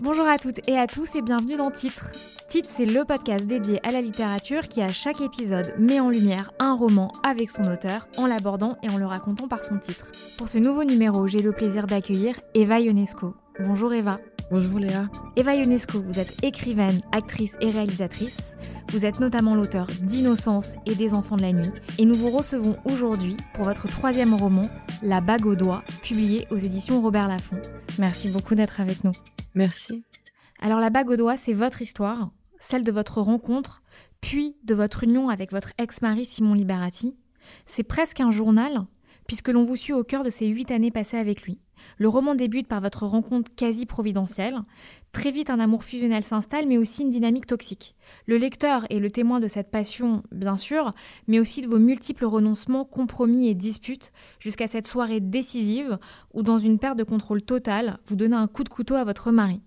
Bonjour 0.00 0.26
à 0.26 0.38
toutes 0.38 0.68
et 0.68 0.76
à 0.76 0.88
tous 0.88 1.14
et 1.14 1.22
bienvenue 1.22 1.54
dans 1.54 1.70
Titre. 1.70 2.10
C'est 2.62 2.86
le 2.86 3.04
podcast 3.04 3.46
dédié 3.46 3.84
à 3.84 3.90
la 3.90 4.00
littérature 4.00 4.68
qui 4.68 4.80
à 4.80 4.86
chaque 4.86 5.20
épisode 5.20 5.74
met 5.76 5.98
en 5.98 6.08
lumière 6.08 6.52
un 6.60 6.74
roman 6.74 7.12
avec 7.24 7.50
son 7.50 7.64
auteur 7.64 8.06
en 8.16 8.28
l'abordant 8.28 8.78
et 8.84 8.90
en 8.90 8.96
le 8.96 9.06
racontant 9.06 9.48
par 9.48 9.64
son 9.64 9.76
titre. 9.78 10.12
Pour 10.38 10.46
ce 10.46 10.58
nouveau 10.58 10.84
numéro, 10.84 11.26
j'ai 11.26 11.42
le 11.42 11.50
plaisir 11.50 11.88
d'accueillir 11.88 12.40
Eva 12.54 12.78
Ionesco. 12.78 13.34
Bonjour 13.58 13.92
Eva. 13.92 14.20
Bonjour 14.52 14.78
Léa. 14.78 15.08
Eva 15.34 15.56
Ionesco, 15.56 16.00
vous 16.00 16.20
êtes 16.20 16.44
écrivaine, 16.44 17.00
actrice 17.10 17.56
et 17.60 17.70
réalisatrice. 17.70 18.54
Vous 18.92 19.04
êtes 19.04 19.18
notamment 19.18 19.56
l'auteur 19.56 19.88
d'Innocence 20.02 20.74
et 20.86 20.94
des 20.94 21.12
Enfants 21.12 21.36
de 21.36 21.42
la 21.42 21.52
Nuit. 21.52 21.72
Et 21.98 22.04
nous 22.04 22.14
vous 22.14 22.30
recevons 22.30 22.76
aujourd'hui 22.84 23.36
pour 23.54 23.64
votre 23.64 23.88
troisième 23.88 24.34
roman, 24.34 24.70
La 25.02 25.20
bague 25.20 25.46
au 25.46 25.56
doigt, 25.56 25.82
publié 26.04 26.46
aux 26.52 26.58
éditions 26.58 27.02
Robert 27.02 27.26
Laffont. 27.26 27.60
Merci 27.98 28.28
beaucoup 28.28 28.54
d'être 28.54 28.80
avec 28.80 29.02
nous. 29.02 29.12
Merci. 29.56 30.04
Alors 30.60 30.78
La 30.78 30.90
bague 30.90 31.10
au 31.10 31.16
doigt, 31.16 31.36
c'est 31.36 31.52
votre 31.52 31.82
histoire, 31.82 32.30
celle 32.64 32.82
de 32.82 32.92
votre 32.92 33.20
rencontre, 33.20 33.82
puis 34.20 34.56
de 34.64 34.74
votre 34.74 35.04
union 35.04 35.28
avec 35.28 35.52
votre 35.52 35.72
ex-mari 35.78 36.24
Simon 36.24 36.54
Liberati. 36.54 37.14
C'est 37.66 37.82
presque 37.82 38.20
un 38.20 38.30
journal, 38.30 38.86
puisque 39.26 39.50
l'on 39.50 39.64
vous 39.64 39.76
suit 39.76 39.92
au 39.92 40.02
cœur 40.02 40.22
de 40.22 40.30
ces 40.30 40.46
huit 40.46 40.70
années 40.70 40.90
passées 40.90 41.18
avec 41.18 41.42
lui. 41.42 41.58
Le 41.98 42.08
roman 42.08 42.34
débute 42.34 42.66
par 42.66 42.80
votre 42.80 43.06
rencontre 43.06 43.50
quasi 43.54 43.84
providentielle. 43.84 44.56
Très 45.12 45.30
vite, 45.30 45.50
un 45.50 45.60
amour 45.60 45.84
fusionnel 45.84 46.24
s'installe, 46.24 46.66
mais 46.66 46.78
aussi 46.78 47.02
une 47.02 47.10
dynamique 47.10 47.46
toxique. 47.46 47.96
Le 48.26 48.38
lecteur 48.38 48.86
est 48.88 48.98
le 48.98 49.10
témoin 49.10 49.40
de 49.40 49.46
cette 49.46 49.70
passion, 49.70 50.22
bien 50.32 50.56
sûr, 50.56 50.90
mais 51.28 51.38
aussi 51.38 51.60
de 51.60 51.68
vos 51.68 51.78
multiples 51.78 52.24
renoncements, 52.24 52.86
compromis 52.86 53.48
et 53.48 53.54
disputes, 53.54 54.10
jusqu'à 54.40 54.68
cette 54.68 54.86
soirée 54.86 55.20
décisive 55.20 55.98
où, 56.32 56.42
dans 56.42 56.58
une 56.58 56.78
perte 56.78 56.96
de 56.96 57.04
contrôle 57.04 57.42
totale, 57.42 57.98
vous 58.06 58.16
donnez 58.16 58.36
un 58.36 58.46
coup 58.46 58.64
de 58.64 58.70
couteau 58.70 58.94
à 58.94 59.04
votre 59.04 59.30
mari. 59.30 59.60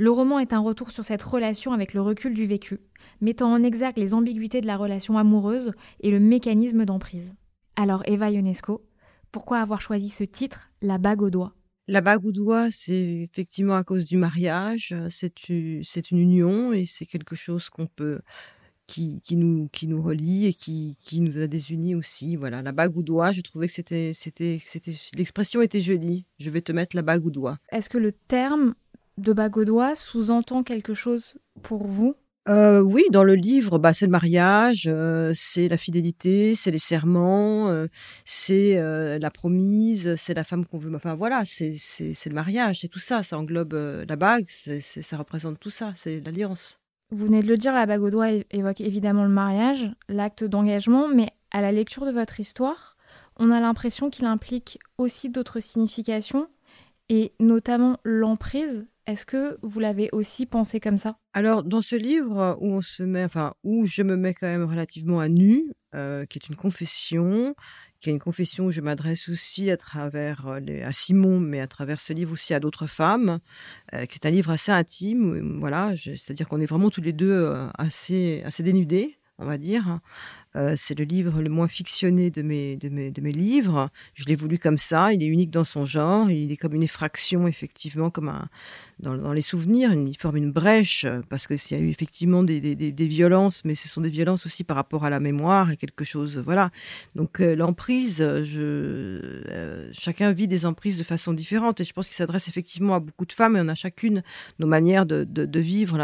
Le 0.00 0.12
roman 0.12 0.38
est 0.38 0.52
un 0.52 0.60
retour 0.60 0.92
sur 0.92 1.04
cette 1.04 1.24
relation 1.24 1.72
avec 1.72 1.92
le 1.92 2.00
recul 2.00 2.32
du 2.32 2.46
vécu, 2.46 2.78
mettant 3.20 3.52
en 3.52 3.64
exergue 3.64 3.98
les 3.98 4.14
ambiguïtés 4.14 4.60
de 4.60 4.66
la 4.68 4.76
relation 4.76 5.18
amoureuse 5.18 5.72
et 5.98 6.12
le 6.12 6.20
mécanisme 6.20 6.84
d'emprise. 6.84 7.34
Alors 7.74 8.04
Eva 8.06 8.30
Ionesco, 8.30 8.86
pourquoi 9.32 9.58
avoir 9.58 9.80
choisi 9.80 10.08
ce 10.08 10.22
titre, 10.22 10.70
La 10.82 10.98
bague 10.98 11.22
au 11.22 11.30
doigt 11.30 11.52
La 11.88 12.00
bague 12.00 12.24
au 12.24 12.30
doigt, 12.30 12.70
c'est 12.70 13.28
effectivement 13.28 13.74
à 13.74 13.82
cause 13.82 14.04
du 14.04 14.18
mariage. 14.18 14.94
C'est 15.08 16.10
une 16.12 16.18
union 16.18 16.72
et 16.72 16.86
c'est 16.86 17.06
quelque 17.06 17.34
chose 17.34 17.68
qu'on 17.68 17.86
peut 17.86 18.20
qui, 18.86 19.20
nous, 19.32 19.68
qui 19.72 19.88
nous 19.88 20.00
relie 20.00 20.46
et 20.46 20.54
qui, 20.54 20.96
qui 21.00 21.20
nous 21.20 21.38
a 21.38 21.48
désunis 21.48 21.96
aussi. 21.96 22.36
Voilà, 22.36 22.62
la 22.62 22.70
bague 22.70 22.96
au 22.96 23.02
doigt, 23.02 23.32
je 23.32 23.40
trouvais 23.40 23.66
que 23.66 23.72
c'était, 23.72 24.12
c'était, 24.14 24.62
c'était, 24.64 24.94
l'expression 25.16 25.60
était 25.60 25.80
jolie. 25.80 26.24
Je 26.38 26.50
vais 26.50 26.60
te 26.62 26.70
mettre 26.70 26.94
la 26.94 27.02
bague 27.02 27.26
au 27.26 27.30
doigt. 27.30 27.58
Est-ce 27.72 27.90
que 27.90 27.98
le 27.98 28.12
terme 28.12 28.74
de 29.18 29.64
doigt 29.64 29.94
sous-entend 29.94 30.62
quelque 30.62 30.94
chose 30.94 31.34
pour 31.62 31.86
vous? 31.86 32.14
Euh, 32.48 32.80
oui, 32.80 33.04
dans 33.10 33.24
le 33.24 33.34
livre, 33.34 33.78
bah, 33.78 33.92
c'est 33.92 34.06
le 34.06 34.10
mariage, 34.10 34.84
euh, 34.86 35.32
c'est 35.34 35.68
la 35.68 35.76
fidélité, 35.76 36.54
c'est 36.54 36.70
les 36.70 36.78
serments, 36.78 37.68
euh, 37.68 37.88
c'est 38.24 38.76
la 39.18 39.30
promise, 39.30 40.16
c'est 40.16 40.34
la 40.34 40.44
femme 40.44 40.64
qu'on 40.64 40.78
veut. 40.78 40.94
Enfin 40.94 41.14
voilà, 41.14 41.42
c'est 41.44 41.76
le 42.00 42.32
mariage, 42.32 42.80
c'est 42.80 42.88
tout 42.88 42.98
ça. 42.98 43.22
Ça 43.22 43.38
englobe 43.38 43.74
la 44.08 44.16
bague, 44.16 44.46
ça 44.48 45.16
représente 45.16 45.60
tout 45.60 45.70
ça, 45.70 45.92
c'est 45.96 46.20
l'alliance. 46.20 46.78
Vous 47.10 47.26
venez 47.26 47.42
de 47.42 47.48
le 47.48 47.56
dire, 47.56 47.72
la 47.72 47.86
bague 47.86 48.02
au 48.02 48.10
doigt 48.10 48.30
évoque 48.50 48.80
évidemment 48.80 49.24
le 49.24 49.30
mariage, 49.30 49.90
l'acte 50.08 50.44
d'engagement, 50.44 51.08
mais 51.08 51.30
à 51.50 51.60
la 51.60 51.72
lecture 51.72 52.06
de 52.06 52.12
votre 52.12 52.40
histoire, 52.40 52.96
on 53.36 53.50
a 53.50 53.60
l'impression 53.60 54.10
qu'il 54.10 54.26
implique 54.26 54.78
aussi 54.98 55.30
d'autres 55.30 55.60
significations, 55.60 56.48
et 57.08 57.32
notamment 57.40 57.98
l'emprise 58.04 58.86
est-ce 59.08 59.24
que 59.24 59.58
vous 59.62 59.80
l'avez 59.80 60.10
aussi 60.12 60.44
pensé 60.44 60.80
comme 60.80 60.98
ça? 60.98 61.16
Alors, 61.32 61.64
dans 61.64 61.80
ce 61.80 61.96
livre 61.96 62.58
où 62.60 62.66
on 62.74 62.82
se 62.82 63.02
met, 63.02 63.24
enfin, 63.24 63.54
où 63.64 63.86
je 63.86 64.02
me 64.02 64.16
mets 64.16 64.34
quand 64.34 64.46
même 64.46 64.64
relativement 64.64 65.18
à 65.18 65.28
nu, 65.28 65.72
euh, 65.94 66.26
qui 66.26 66.38
est 66.38 66.48
une 66.48 66.56
confession, 66.56 67.54
qui 68.00 68.10
est 68.10 68.12
une 68.12 68.18
confession 68.18 68.66
où 68.66 68.70
je 68.70 68.82
m'adresse 68.82 69.30
aussi 69.30 69.70
à 69.70 69.78
travers 69.78 70.46
euh, 70.46 70.86
à 70.86 70.92
Simon, 70.92 71.40
mais 71.40 71.60
à 71.60 71.66
travers 71.66 72.00
ce 72.00 72.12
livre 72.12 72.32
aussi 72.32 72.52
à 72.52 72.60
d'autres 72.60 72.86
femmes, 72.86 73.38
euh, 73.94 74.04
qui 74.04 74.18
est 74.18 74.26
un 74.26 74.30
livre 74.30 74.50
assez 74.50 74.72
intime. 74.72 75.58
Voilà, 75.58 75.94
c'est-à-dire 75.96 76.46
qu'on 76.46 76.60
est 76.60 76.66
vraiment 76.66 76.90
tous 76.90 77.00
les 77.00 77.14
deux 77.14 77.50
assez 77.78 78.42
assez 78.44 78.62
dénudés, 78.62 79.18
on 79.38 79.46
va 79.46 79.56
dire. 79.56 80.00
Euh, 80.58 80.74
c'est 80.76 80.98
le 80.98 81.04
livre 81.04 81.40
le 81.40 81.48
moins 81.48 81.68
fictionné 81.68 82.30
de 82.30 82.42
mes, 82.42 82.76
de 82.76 82.88
mes, 82.88 83.10
de 83.10 83.20
mes 83.20 83.32
livres. 83.32 83.88
Je 84.14 84.24
l'ai 84.24 84.34
voulu 84.34 84.58
comme 84.58 84.78
ça. 84.78 85.12
Il 85.12 85.22
est 85.22 85.26
unique 85.26 85.50
dans 85.50 85.64
son 85.64 85.86
genre. 85.86 86.30
Il 86.30 86.50
est 86.50 86.56
comme 86.56 86.74
une 86.74 86.82
effraction, 86.82 87.46
effectivement, 87.46 88.10
comme 88.10 88.28
un, 88.28 88.48
dans, 88.98 89.32
les 89.32 89.40
souvenirs. 89.40 89.92
Il 89.94 90.16
forme 90.18 90.36
une 90.36 90.50
brèche 90.50 91.06
parce 91.28 91.46
qu'il 91.46 91.78
y 91.78 91.80
a 91.80 91.82
eu 91.82 91.90
effectivement 91.90 92.42
des, 92.42 92.60
des, 92.60 92.74
des, 92.74 93.06
violences, 93.06 93.64
mais 93.64 93.74
ce 93.74 93.88
sont 93.88 94.00
des 94.00 94.08
violences 94.08 94.46
aussi 94.46 94.64
par 94.64 94.76
rapport 94.76 95.04
à 95.04 95.10
la 95.10 95.20
mémoire 95.20 95.70
et 95.70 95.76
quelque 95.76 96.04
chose. 96.04 96.38
Voilà. 96.38 96.70
Donc 97.14 97.40
euh, 97.40 97.54
l'emprise, 97.54 98.18
euh, 98.20 99.90
chacun 99.92 100.32
vit 100.32 100.48
des 100.48 100.66
emprises 100.66 100.98
de 100.98 101.04
façon 101.04 101.32
différente 101.32 101.80
et 101.80 101.84
je 101.84 101.92
pense 101.92 102.06
qu'il 102.06 102.16
s'adresse 102.16 102.48
effectivement 102.48 102.96
à 102.96 103.00
beaucoup 103.00 103.26
de 103.26 103.32
femmes 103.32 103.56
et 103.56 103.60
on 103.60 103.68
a 103.68 103.74
chacune 103.74 104.22
nos 104.58 104.66
manières 104.66 105.06
de, 105.06 105.24
de, 105.24 105.44
de 105.44 105.60
vivre 105.60 105.98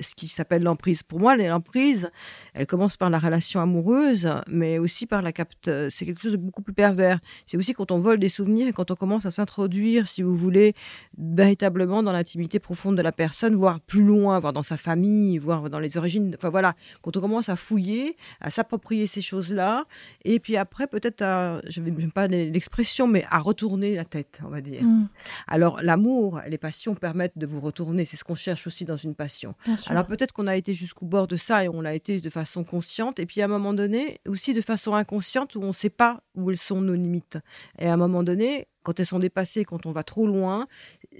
ce 0.00 0.14
qui 0.14 0.26
s'appelle 0.28 0.62
l'emprise. 0.62 1.02
Pour 1.02 1.20
moi, 1.20 1.36
l'emprise, 1.36 2.10
elle 2.54 2.66
commence 2.66 2.96
par 2.96 3.10
la 3.10 3.18
relation 3.18 3.35
amoureuse, 3.60 4.30
mais 4.48 4.78
aussi 4.78 5.06
par 5.06 5.22
la 5.22 5.32
capte. 5.32 5.70
C'est 5.90 6.04
quelque 6.04 6.22
chose 6.22 6.32
de 6.32 6.36
beaucoup 6.36 6.62
plus 6.62 6.74
pervers. 6.74 7.18
C'est 7.46 7.56
aussi 7.56 7.72
quand 7.72 7.90
on 7.90 7.98
vole 7.98 8.18
des 8.18 8.28
souvenirs 8.28 8.68
et 8.68 8.72
quand 8.72 8.90
on 8.90 8.94
commence 8.94 9.26
à 9.26 9.30
s'introduire, 9.30 10.08
si 10.08 10.22
vous 10.22 10.36
voulez, 10.36 10.74
véritablement 11.18 12.02
dans 12.02 12.12
l'intimité 12.12 12.58
profonde 12.58 12.96
de 12.96 13.02
la 13.02 13.12
personne, 13.12 13.54
voire 13.54 13.80
plus 13.80 14.02
loin, 14.02 14.38
voire 14.38 14.52
dans 14.52 14.62
sa 14.62 14.76
famille, 14.76 15.38
voire 15.38 15.68
dans 15.70 15.78
les 15.78 15.96
origines. 15.96 16.34
Enfin 16.36 16.50
voilà, 16.50 16.74
quand 17.02 17.16
on 17.16 17.20
commence 17.20 17.48
à 17.48 17.56
fouiller, 17.56 18.16
à 18.40 18.50
s'approprier 18.50 19.06
ces 19.06 19.22
choses-là, 19.22 19.84
et 20.24 20.40
puis 20.40 20.56
après 20.56 20.86
peut-être 20.86 21.22
à, 21.22 21.60
je 21.68 21.80
vais 21.80 21.90
pas 22.08 22.26
l'expression, 22.26 23.06
mais 23.06 23.24
à 23.30 23.38
retourner 23.38 23.94
la 23.94 24.04
tête, 24.04 24.40
on 24.44 24.48
va 24.48 24.60
dire. 24.60 24.82
Mm. 24.82 25.08
Alors 25.48 25.80
l'amour, 25.82 26.40
les 26.48 26.58
passions 26.58 26.94
permettent 26.94 27.36
de 27.38 27.46
vous 27.46 27.60
retourner. 27.60 28.04
C'est 28.04 28.16
ce 28.16 28.24
qu'on 28.24 28.34
cherche 28.34 28.66
aussi 28.66 28.84
dans 28.84 28.96
une 28.96 29.14
passion. 29.14 29.54
Alors 29.86 30.06
peut-être 30.06 30.32
qu'on 30.32 30.46
a 30.46 30.56
été 30.56 30.74
jusqu'au 30.74 31.06
bord 31.06 31.26
de 31.26 31.36
ça 31.36 31.64
et 31.64 31.68
on 31.68 31.80
l'a 31.80 31.94
été 31.94 32.20
de 32.20 32.30
façon 32.30 32.64
consciente 32.64 33.18
et 33.18 33.25
puis 33.26 33.42
à 33.42 33.44
un 33.46 33.48
moment 33.48 33.74
donné, 33.74 34.20
aussi 34.26 34.54
de 34.54 34.60
façon 34.60 34.94
inconsciente, 34.94 35.54
où 35.54 35.62
on 35.62 35.68
ne 35.68 35.72
sait 35.72 35.90
pas 35.90 36.22
où 36.34 36.50
elles 36.50 36.56
sont 36.56 36.80
nos 36.80 36.94
limites. 36.94 37.38
Et 37.78 37.86
à 37.86 37.92
un 37.92 37.96
moment 37.96 38.22
donné, 38.22 38.68
quand 38.82 38.98
elles 39.00 39.06
sont 39.06 39.18
dépassées, 39.18 39.64
quand 39.64 39.86
on 39.86 39.92
va 39.92 40.02
trop 40.02 40.26
loin, 40.26 40.66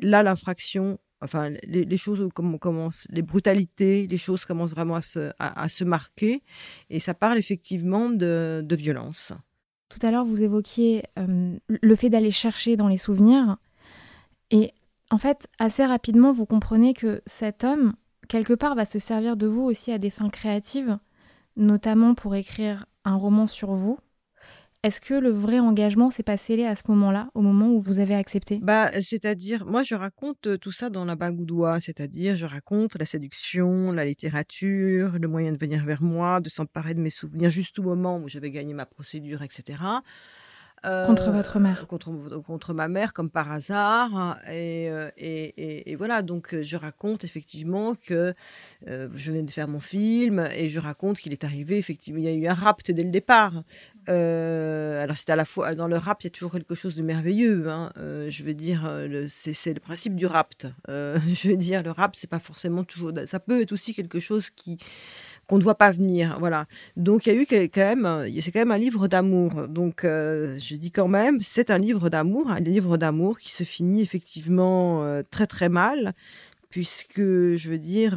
là, 0.01 0.23
l'infraction, 0.23 0.99
enfin, 1.21 1.51
les, 1.65 1.97
choses 1.97 2.29
commencent, 2.33 3.07
les 3.11 3.23
brutalités, 3.23 4.07
les 4.07 4.19
choses 4.19 4.45
commencent 4.45 4.75
vraiment 4.75 4.97
à 4.97 5.03
se, 5.03 5.33
à, 5.39 5.69
se 5.69 5.85
marquer, 5.85 6.43
et 6.91 7.01
ça 7.01 7.15
parle 7.15 7.39
effectivement 7.39 8.11
de, 8.11 8.63
de 8.65 8.77
violence. 8.77 9.33
Tout 9.89 9.99
à 10.03 10.11
l'heure, 10.11 10.25
vous 10.25 10.43
évoquiez 10.43 11.05
euh, 11.19 11.57
le 11.69 11.97
fait 11.97 12.11
d'aller 12.11 12.31
chercher 12.31 12.77
dans 12.77 12.89
les 12.89 12.99
souvenirs, 12.99 13.57
et 14.51 14.73
en 15.11 15.19
fait, 15.19 15.49
assez 15.59 15.85
rapidement, 15.85 16.33
vous 16.33 16.47
comprenez 16.47 16.95
que 16.95 17.23
cet 17.27 17.65
homme, 17.65 17.95
quelque 18.29 18.55
part, 18.55 18.75
va 18.75 18.85
se 18.85 18.99
servir 18.99 19.37
de 19.37 19.47
vous 19.47 19.63
aussi 19.63 19.93
à 19.93 19.99
des 19.99 20.11
fins 20.11 20.31
créatives 20.31 20.99
notamment 21.57 22.15
pour 22.15 22.35
écrire 22.35 22.87
un 23.05 23.17
roman 23.17 23.47
sur 23.47 23.73
vous. 23.73 23.99
Est-ce 24.83 25.01
que 25.01 25.15
le 25.15 25.31
vrai 25.31 25.59
engagement 25.59 26.11
s'est 26.11 26.23
pas 26.23 26.37
scellé 26.37 26.65
à 26.65 26.77
ce 26.77 26.83
moment-là, 26.89 27.29
au 27.35 27.41
moment 27.41 27.71
où 27.71 27.81
vous 27.81 27.99
avez 27.99 28.15
accepté? 28.15 28.61
Bah, 28.63 28.91
c'est-à-dire, 29.01 29.67
moi, 29.67 29.83
je 29.83 29.97
raconte 29.97 30.47
euh, 30.47 30.59
tout 30.59 30.71
ça 30.71 30.91
dans 30.91 31.05
la 31.05 31.17
bague 31.17 31.45
c'est-à-dire, 31.81 32.37
je 32.37 32.47
raconte 32.47 32.97
la 32.97 33.05
séduction, 33.05 33.91
la 33.91 34.05
littérature, 34.05 35.19
le 35.19 35.27
moyen 35.27 35.51
de 35.51 35.59
venir 35.59 35.85
vers 35.85 36.03
moi, 36.03 36.41
de 36.41 36.49
s'emparer 36.49 36.95
de 36.95 37.01
mes 37.01 37.11
souvenirs, 37.11 37.51
juste 37.51 37.81
au 37.81 37.83
moment 37.83 38.19
où 38.19 38.29
j'avais 38.29 38.51
gagné 38.51 38.75
ma 38.75 38.87
procédure, 38.87 39.43
etc 39.43 39.79
contre 40.83 41.31
votre 41.31 41.59
mère 41.59 41.87
contre, 41.87 42.11
contre, 42.43 42.75
ma 42.75 42.89
mère, 42.89 43.13
comme 43.13 43.31
par 43.31 43.51
hasard. 43.51 44.15
Hein, 44.15 44.37
euh, 44.49 45.11
et, 45.17 45.55
et, 45.57 45.91
et, 45.91 45.97
voilà, 45.97 46.23
donc 46.23 46.55
euh, 46.55 46.63
je 46.63 46.77
raconte 46.77 47.25
effectivement 47.25 47.95
que 47.95 48.35
euh, 48.89 49.09
je 49.15 49.33
viens 49.33 49.43
de 49.43 49.51
faire 49.51 49.69
mon 49.69 49.81
film 49.81 50.47
et 50.55 50.69
je 50.69 50.81
raconte 50.81 51.19
qu'il 51.19 51.33
est 51.33 51.45
arrivé, 51.45 51.79
effectivement, 51.79 52.19
il 52.19 52.25
y 52.25 52.29
a 52.29 52.33
eu 52.33 52.47
un 52.47 52.55
rapt 52.55 52.91
dès 52.91 53.03
le 53.03 53.11
départ. 53.11 53.63
alors 54.09 55.17
c'est 55.17 55.31
à 55.31 55.37
la 55.37 55.45
fois, 55.45 55.75
dans 55.75 55.89
le 55.89 55.97
rapt, 55.97 56.25
il 56.25 56.27
y 56.27 56.29
a 56.29 56.31
toujours 56.31 56.53
quelque 56.53 56.75
chose 56.75 56.97
de 56.97 57.03
merveilleux. 57.03 57.69
Hein, 57.69 57.93
je 57.97 58.43
veux 58.43 58.55
dire, 58.55 58.91
c'est 59.29 59.75
le 59.75 59.81
principe 59.81 60.15
du 60.17 60.27
rapt. 60.27 60.69
je 60.89 61.49
veux 61.49 61.57
dire, 61.57 61.83
le 61.83 61.91
rapt, 61.91 62.17
c'est 62.17 62.31
pas 62.31 62.39
forcément 62.39 62.85
toujours. 62.85 63.13
Ça 63.27 63.41
peut 63.41 63.61
être 63.61 63.73
aussi 63.73 63.95
quelque 63.95 64.21
chose 64.21 64.51
qui 64.51 64.79
qu'on 65.47 65.59
ne 65.59 65.63
voit 65.63 65.77
pas 65.77 65.91
venir. 65.91 66.37
Voilà. 66.39 66.67
Donc 66.97 67.27
il 67.27 67.35
y 67.35 67.39
a 67.39 67.41
eu 67.41 67.47
quand 67.69 67.97
même, 67.97 68.31
c'est 68.41 68.53
quand 68.53 68.61
même 68.61 68.73
un 68.73 68.79
livre 68.79 69.09
d'amour. 69.09 69.69
Donc 69.69 70.05
euh, 70.05 70.59
je 70.59 70.77
dis 70.77 70.91
quand 70.91 71.09
même, 71.09 71.41
c'est 71.43 71.71
un 71.71 71.79
livre 71.79 72.09
d'amour, 72.09 72.51
un 72.51 72.61
livre 72.61 72.97
d'amour 72.97 73.39
qui 73.39 73.51
se 73.51 73.65
finit 73.65 74.03
effectivement 74.03 75.03
euh, 75.03 75.23
très 75.29 75.47
très 75.47 75.69
mal 75.69 76.15
puisque 76.69 77.21
je 77.21 77.71
veux 77.71 77.79
dire, 77.79 78.17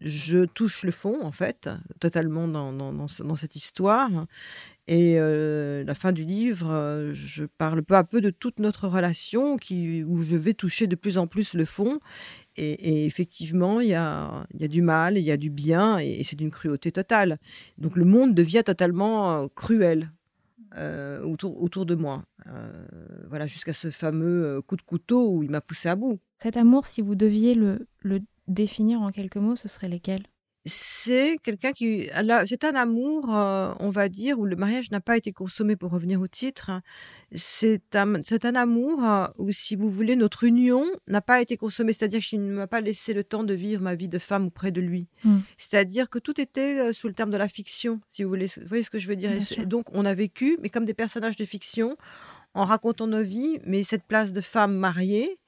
je 0.00 0.44
touche 0.44 0.82
le 0.82 0.90
fond 0.90 1.22
en 1.22 1.30
fait, 1.30 1.68
totalement 2.00 2.48
dans, 2.48 2.72
dans, 2.72 3.36
cette 3.36 3.54
histoire. 3.54 4.10
Et 4.88 5.16
la 5.16 5.94
fin 5.94 6.10
du 6.10 6.24
livre, 6.24 7.10
je 7.12 7.44
parle 7.44 7.84
peu 7.84 7.94
à 7.94 8.02
peu 8.02 8.20
de 8.20 8.30
toute 8.30 8.58
notre 8.58 8.88
relation, 8.88 9.56
qui, 9.56 10.02
où 10.02 10.24
je 10.24 10.36
vais 10.36 10.54
toucher 10.54 10.88
de 10.88 10.96
plus 10.96 11.16
en 11.16 11.28
plus 11.28 11.54
le 11.54 11.64
fond. 11.64 12.00
Et, 12.56 13.06
effectivement, 13.06 13.80
il 13.80 13.88
y 13.88 13.94
a, 13.94 14.46
du 14.52 14.82
mal, 14.82 15.18
il 15.18 15.24
y 15.24 15.30
a 15.30 15.36
du 15.36 15.50
bien, 15.50 15.98
et, 15.98 16.22
c'est 16.24 16.36
d'une 16.36 16.50
cruauté 16.50 16.90
totale. 16.92 17.38
Donc 17.78 17.96
le 17.96 18.04
monde 18.04 18.34
devient 18.34 18.62
totalement 18.64 19.48
cruel. 19.48 20.10
autour, 21.24 21.62
autour 21.62 21.86
de 21.86 21.94
moi. 21.94 22.24
voilà, 23.28 23.46
jusqu'à 23.46 23.72
ce 23.72 23.90
fameux 23.90 24.62
coup 24.66 24.76
de 24.76 24.82
couteau 24.82 25.30
où 25.30 25.42
il 25.42 25.50
m'a 25.50 25.60
poussé 25.60 25.88
à 25.88 25.96
bout. 25.96 26.18
Cet 26.34 26.56
amour, 26.56 26.86
si 26.86 27.02
vous 27.02 27.14
deviez 27.14 27.54
le, 27.54 27.86
le 28.00 28.20
définir 28.48 29.02
en 29.02 29.10
quelques 29.10 29.36
mots, 29.36 29.56
ce 29.56 29.68
serait 29.68 29.88
lesquels? 29.88 30.24
C'est 30.68 31.38
quelqu'un 31.44 31.70
qui. 31.70 32.10
C'est 32.46 32.64
un 32.64 32.74
amour, 32.74 33.32
euh, 33.32 33.72
on 33.78 33.90
va 33.90 34.08
dire, 34.08 34.40
où 34.40 34.44
le 34.44 34.56
mariage 34.56 34.90
n'a 34.90 35.00
pas 35.00 35.16
été 35.16 35.32
consommé 35.32 35.76
pour 35.76 35.92
revenir 35.92 36.20
au 36.20 36.26
titre. 36.26 36.72
C'est 37.32 37.94
un, 37.94 38.16
un 38.16 38.54
amour 38.56 39.04
euh, 39.04 39.26
où, 39.38 39.52
si 39.52 39.76
vous 39.76 39.88
voulez, 39.88 40.16
notre 40.16 40.42
union 40.42 40.84
n'a 41.06 41.20
pas 41.20 41.40
été 41.40 41.56
consommée. 41.56 41.92
C'est-à-dire 41.92 42.20
qu'il 42.20 42.44
ne 42.44 42.52
m'a 42.52 42.66
pas 42.66 42.80
laissé 42.80 43.14
le 43.14 43.22
temps 43.22 43.44
de 43.44 43.54
vivre 43.54 43.80
ma 43.80 43.94
vie 43.94 44.08
de 44.08 44.18
femme 44.18 44.46
auprès 44.46 44.72
de 44.72 44.80
lui. 44.80 45.06
Mmh. 45.22 45.38
C'est-à-dire 45.56 46.10
que 46.10 46.18
tout 46.18 46.40
était 46.40 46.80
euh, 46.80 46.92
sous 46.92 47.06
le 47.06 47.14
terme 47.14 47.30
de 47.30 47.36
la 47.36 47.48
fiction, 47.48 48.00
si 48.08 48.24
vous 48.24 48.28
voulez. 48.28 48.46
Vous 48.46 48.66
voyez 48.66 48.82
ce 48.82 48.90
que 48.90 48.98
je 48.98 49.06
veux 49.06 49.16
dire 49.16 49.30
et 49.32 49.66
Donc, 49.66 49.84
on 49.92 50.04
a 50.04 50.14
vécu, 50.14 50.58
mais 50.60 50.68
comme 50.68 50.84
des 50.84 50.94
personnages 50.94 51.36
de 51.36 51.44
fiction, 51.44 51.96
en 52.54 52.64
racontant 52.64 53.06
nos 53.06 53.22
vies, 53.22 53.60
mais 53.66 53.84
cette 53.84 54.04
place 54.04 54.32
de 54.32 54.40
femme 54.40 54.76
mariée, 54.76 55.38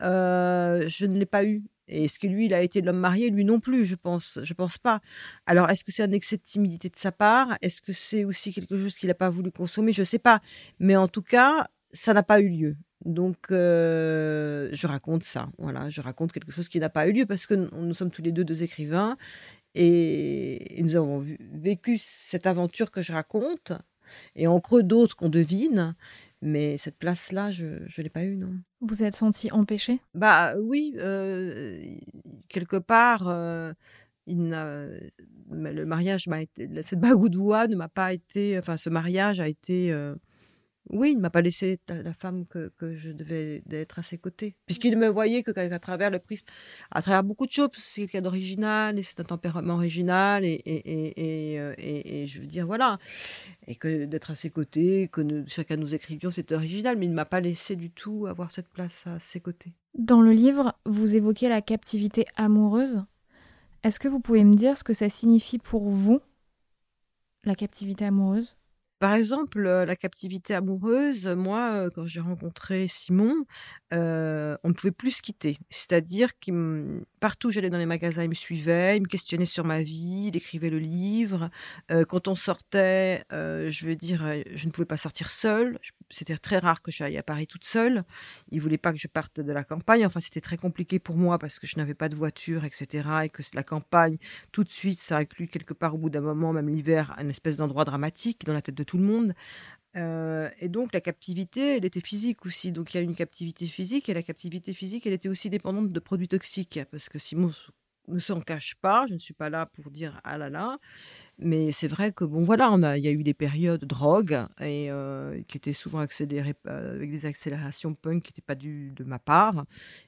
je 0.00 1.06
ne 1.06 1.18
l'ai 1.18 1.26
pas 1.26 1.44
eue. 1.44 1.64
Est-ce 1.88 2.18
que 2.18 2.26
lui, 2.26 2.46
il 2.46 2.54
a 2.54 2.62
été 2.62 2.80
l'homme 2.80 2.98
marié 2.98 3.30
Lui 3.30 3.44
non 3.44 3.60
plus, 3.60 3.86
je 3.86 3.96
pense. 3.96 4.38
Je 4.42 4.54
pense 4.54 4.78
pas. 4.78 5.00
Alors, 5.46 5.70
est-ce 5.70 5.84
que 5.84 5.92
c'est 5.92 6.02
un 6.02 6.12
excès 6.12 6.36
de 6.36 6.42
timidité 6.42 6.88
de 6.88 6.96
sa 6.96 7.12
part? 7.12 7.56
Est-ce 7.62 7.80
que 7.80 7.92
c'est 7.92 8.24
aussi 8.24 8.52
quelque 8.52 8.78
chose 8.78 8.96
qu'il 8.96 9.08
n'a 9.08 9.14
pas 9.14 9.30
voulu 9.30 9.50
consommer? 9.50 9.92
Je 9.92 10.02
ne 10.02 10.06
sais 10.06 10.18
pas. 10.18 10.40
Mais 10.78 10.96
en 10.96 11.08
tout 11.08 11.22
cas, 11.22 11.68
ça 11.92 12.12
n'a 12.12 12.22
pas 12.22 12.40
eu 12.40 12.48
lieu. 12.48 12.76
Donc, 13.04 13.50
euh, 13.50 14.68
je 14.72 14.86
raconte 14.86 15.22
ça. 15.22 15.48
Voilà, 15.58 15.88
je 15.88 16.00
raconte 16.00 16.32
quelque 16.32 16.52
chose 16.52 16.68
qui 16.68 16.80
n'a 16.80 16.88
pas 16.90 17.06
eu 17.06 17.12
lieu 17.12 17.26
parce 17.26 17.46
que 17.46 17.54
nous 17.54 17.94
sommes 17.94 18.10
tous 18.10 18.22
les 18.22 18.32
deux 18.32 18.44
deux 18.44 18.62
écrivains 18.62 19.16
et, 19.74 20.80
nous 20.82 20.96
avons 20.96 21.22
vécu 21.52 21.98
cette 21.98 22.46
aventure 22.46 22.90
que 22.90 23.02
je 23.02 23.12
raconte 23.12 23.72
et 24.34 24.46
en 24.46 24.60
creux 24.60 24.82
d'autres 24.82 25.16
qu'on 25.16 25.28
devine. 25.28 25.94
Mais 26.40 26.76
cette 26.76 26.98
place-là, 26.98 27.50
je 27.50 27.66
ne 27.66 28.02
l'ai 28.02 28.08
pas 28.08 28.24
eue, 28.24 28.36
non. 28.36 28.52
Vous 28.80 29.02
êtes 29.02 29.16
senti 29.16 29.50
empêché 29.50 29.98
Bah 30.14 30.56
oui, 30.60 30.94
euh, 30.98 31.82
quelque 32.48 32.76
part, 32.76 33.28
euh, 33.28 33.72
il 34.26 34.48
le 35.50 35.84
mariage 35.86 36.26
m'a 36.28 36.42
été, 36.42 36.68
cette 36.82 37.00
bagoudoua 37.00 37.66
ne 37.66 37.74
m'a 37.74 37.88
pas 37.88 38.12
été, 38.12 38.58
enfin 38.58 38.76
ce 38.76 38.90
mariage 38.90 39.40
a 39.40 39.48
été 39.48 39.92
euh, 39.92 40.14
oui, 40.90 41.10
il 41.12 41.16
ne 41.16 41.20
m'a 41.20 41.30
pas 41.30 41.42
laissé 41.42 41.78
la 41.88 42.12
femme 42.12 42.46
que, 42.46 42.70
je 42.96 43.10
devais 43.10 43.62
être 43.70 43.98
à 43.98 44.02
ses 44.02 44.18
côtés. 44.18 44.56
Puisqu'il 44.66 44.96
me 44.96 45.08
voyait 45.08 45.42
que 45.42 45.50
qu'à 45.50 45.78
travers 45.78 46.10
le 46.10 46.18
prisme, 46.18 46.46
à 46.90 47.02
travers 47.02 47.22
beaucoup 47.24 47.46
de 47.46 47.50
choses, 47.50 47.70
c'est 47.76 48.02
quelqu'un 48.02 48.22
d'original, 48.22 48.98
et 48.98 49.02
c'est 49.02 49.20
un 49.20 49.24
tempérament 49.24 49.74
original, 49.74 50.44
et, 50.44 50.62
euh, 50.66 51.74
et, 51.76 52.22
et, 52.22 52.26
je 52.26 52.40
veux 52.40 52.46
dire, 52.46 52.66
voilà. 52.66 52.98
Et 53.66 53.76
que 53.76 54.06
d'être 54.06 54.30
à 54.30 54.34
ses 54.34 54.50
côtés, 54.50 55.08
que 55.08 55.44
chacun 55.46 55.76
nous 55.76 55.94
écrivions, 55.94 56.30
c'était 56.30 56.54
original, 56.54 56.96
mais 56.96 57.06
il 57.06 57.10
ne 57.10 57.14
m'a 57.14 57.24
pas 57.24 57.40
laissé 57.40 57.76
du 57.76 57.90
tout 57.90 58.26
avoir 58.26 58.50
cette 58.50 58.68
place 58.68 59.06
à 59.06 59.18
ses 59.20 59.40
côtés. 59.40 59.72
Dans 59.94 60.20
le 60.20 60.32
livre, 60.32 60.74
vous 60.86 61.16
évoquez 61.16 61.48
la 61.48 61.62
captivité 61.62 62.26
amoureuse. 62.36 63.04
Est-ce 63.82 64.00
que 64.00 64.08
vous 64.08 64.20
pouvez 64.20 64.44
me 64.44 64.54
dire 64.54 64.76
ce 64.76 64.84
que 64.84 64.94
ça 64.94 65.08
signifie 65.08 65.58
pour 65.58 65.88
vous, 65.88 66.20
la 67.44 67.54
captivité 67.54 68.04
amoureuse? 68.04 68.56
Par 68.98 69.14
exemple, 69.14 69.60
la 69.62 69.96
captivité 69.96 70.54
amoureuse, 70.54 71.26
moi, 71.26 71.88
quand 71.94 72.06
j'ai 72.06 72.20
rencontré 72.20 72.86
Simon, 72.88 73.44
on 73.92 73.96
ne 74.64 74.72
pouvait 74.72 74.90
plus 74.92 75.12
se 75.12 75.22
quitter. 75.22 75.58
C'est-à-dire 75.70 76.38
que 76.38 77.02
partout 77.20 77.48
où 77.48 77.50
j'allais 77.50 77.70
dans 77.70 77.78
les 77.78 77.86
magasins, 77.86 78.22
il 78.24 78.28
me 78.28 78.34
suivait, 78.34 78.96
il 78.96 79.02
me 79.02 79.08
questionnait 79.08 79.46
sur 79.46 79.64
ma 79.64 79.82
vie, 79.82 80.26
il 80.28 80.36
écrivait 80.36 80.70
le 80.70 80.78
livre. 80.78 81.50
quand 82.08 82.28
on 82.28 82.34
sortait, 82.34 83.24
je 83.30 83.86
veux 83.86 83.96
dire, 83.96 84.24
je 84.54 84.66
ne 84.66 84.72
pouvais 84.72 84.86
pas 84.86 84.96
sortir 84.96 85.30
seule. 85.30 85.78
C'était 86.10 86.36
très 86.38 86.58
rare 86.58 86.80
que 86.80 86.90
j'aille 86.90 87.18
à 87.18 87.22
Paris 87.22 87.46
toute 87.46 87.64
seule. 87.64 88.04
Il 88.50 88.60
voulait 88.60 88.78
pas 88.78 88.92
que 88.92 88.98
je 88.98 89.08
parte 89.08 89.40
de 89.40 89.52
la 89.52 89.64
campagne. 89.64 90.06
Enfin, 90.06 90.20
c'était 90.20 90.40
très 90.40 90.56
compliqué 90.56 90.98
pour 90.98 91.16
moi 91.16 91.38
parce 91.38 91.58
que 91.58 91.66
je 91.66 91.76
n'avais 91.76 91.94
pas 91.94 92.08
de 92.08 92.16
voiture, 92.16 92.64
etc. 92.64 93.08
Et 93.24 93.28
que 93.28 93.42
la 93.54 93.62
campagne, 93.62 94.18
tout 94.52 94.64
de 94.64 94.70
suite, 94.70 95.00
ça 95.00 95.18
inclut 95.18 95.48
quelque 95.48 95.74
part 95.74 95.94
au 95.94 95.98
bout 95.98 96.10
d'un 96.10 96.20
moment, 96.20 96.52
même 96.52 96.68
l'hiver, 96.68 97.14
une 97.20 97.30
espèce 97.30 97.56
d'endroit 97.56 97.84
dramatique 97.84 98.44
dans 98.46 98.54
la 98.54 98.62
tête 98.62 98.74
de 98.74 98.84
tout 98.84 98.96
le 98.96 99.04
monde. 99.04 99.34
Euh, 99.98 100.48
et 100.60 100.68
donc 100.68 100.92
la 100.92 101.00
captivité, 101.00 101.76
elle 101.76 101.84
était 101.84 102.00
physique 102.00 102.46
aussi. 102.46 102.72
Donc 102.72 102.94
il 102.94 102.98
y 102.98 103.00
a 103.00 103.02
une 103.02 103.16
captivité 103.16 103.66
physique 103.66 104.08
et 104.08 104.14
la 104.14 104.22
captivité 104.22 104.72
physique, 104.72 105.06
elle 105.06 105.12
était 105.12 105.28
aussi 105.28 105.50
dépendante 105.50 105.88
de 105.88 106.00
produits 106.00 106.28
toxiques. 106.28 106.80
Parce 106.90 107.08
que 107.08 107.18
Simon 107.18 107.52
ne 108.14 108.18
s'en 108.18 108.40
cache 108.40 108.74
pas, 108.80 109.06
je 109.08 109.14
ne 109.14 109.18
suis 109.18 109.34
pas 109.34 109.50
là 109.50 109.66
pour 109.66 109.90
dire 109.90 110.20
ah 110.24 110.38
là 110.38 110.50
là, 110.50 110.76
mais 111.38 111.70
c'est 111.72 111.88
vrai 111.88 112.12
que 112.12 112.24
bon 112.24 112.42
voilà, 112.42 112.70
on 112.72 112.82
a, 112.82 112.98
il 112.98 113.04
y 113.04 113.08
a 113.08 113.12
eu 113.12 113.22
des 113.22 113.34
périodes 113.34 113.84
drogue 113.84 114.38
et 114.60 114.90
qui 115.46 115.56
étaient 115.56 115.72
souvent 115.72 116.00
accélérées 116.00 116.54
avec 116.64 117.10
des 117.10 117.26
accélérations 117.26 117.94
punk 117.94 118.22
qui 118.22 118.32
n'étaient 118.32 118.42
pas 118.42 118.54
dues 118.54 118.92
de 118.96 119.04
ma 119.04 119.18
part, 119.18 119.64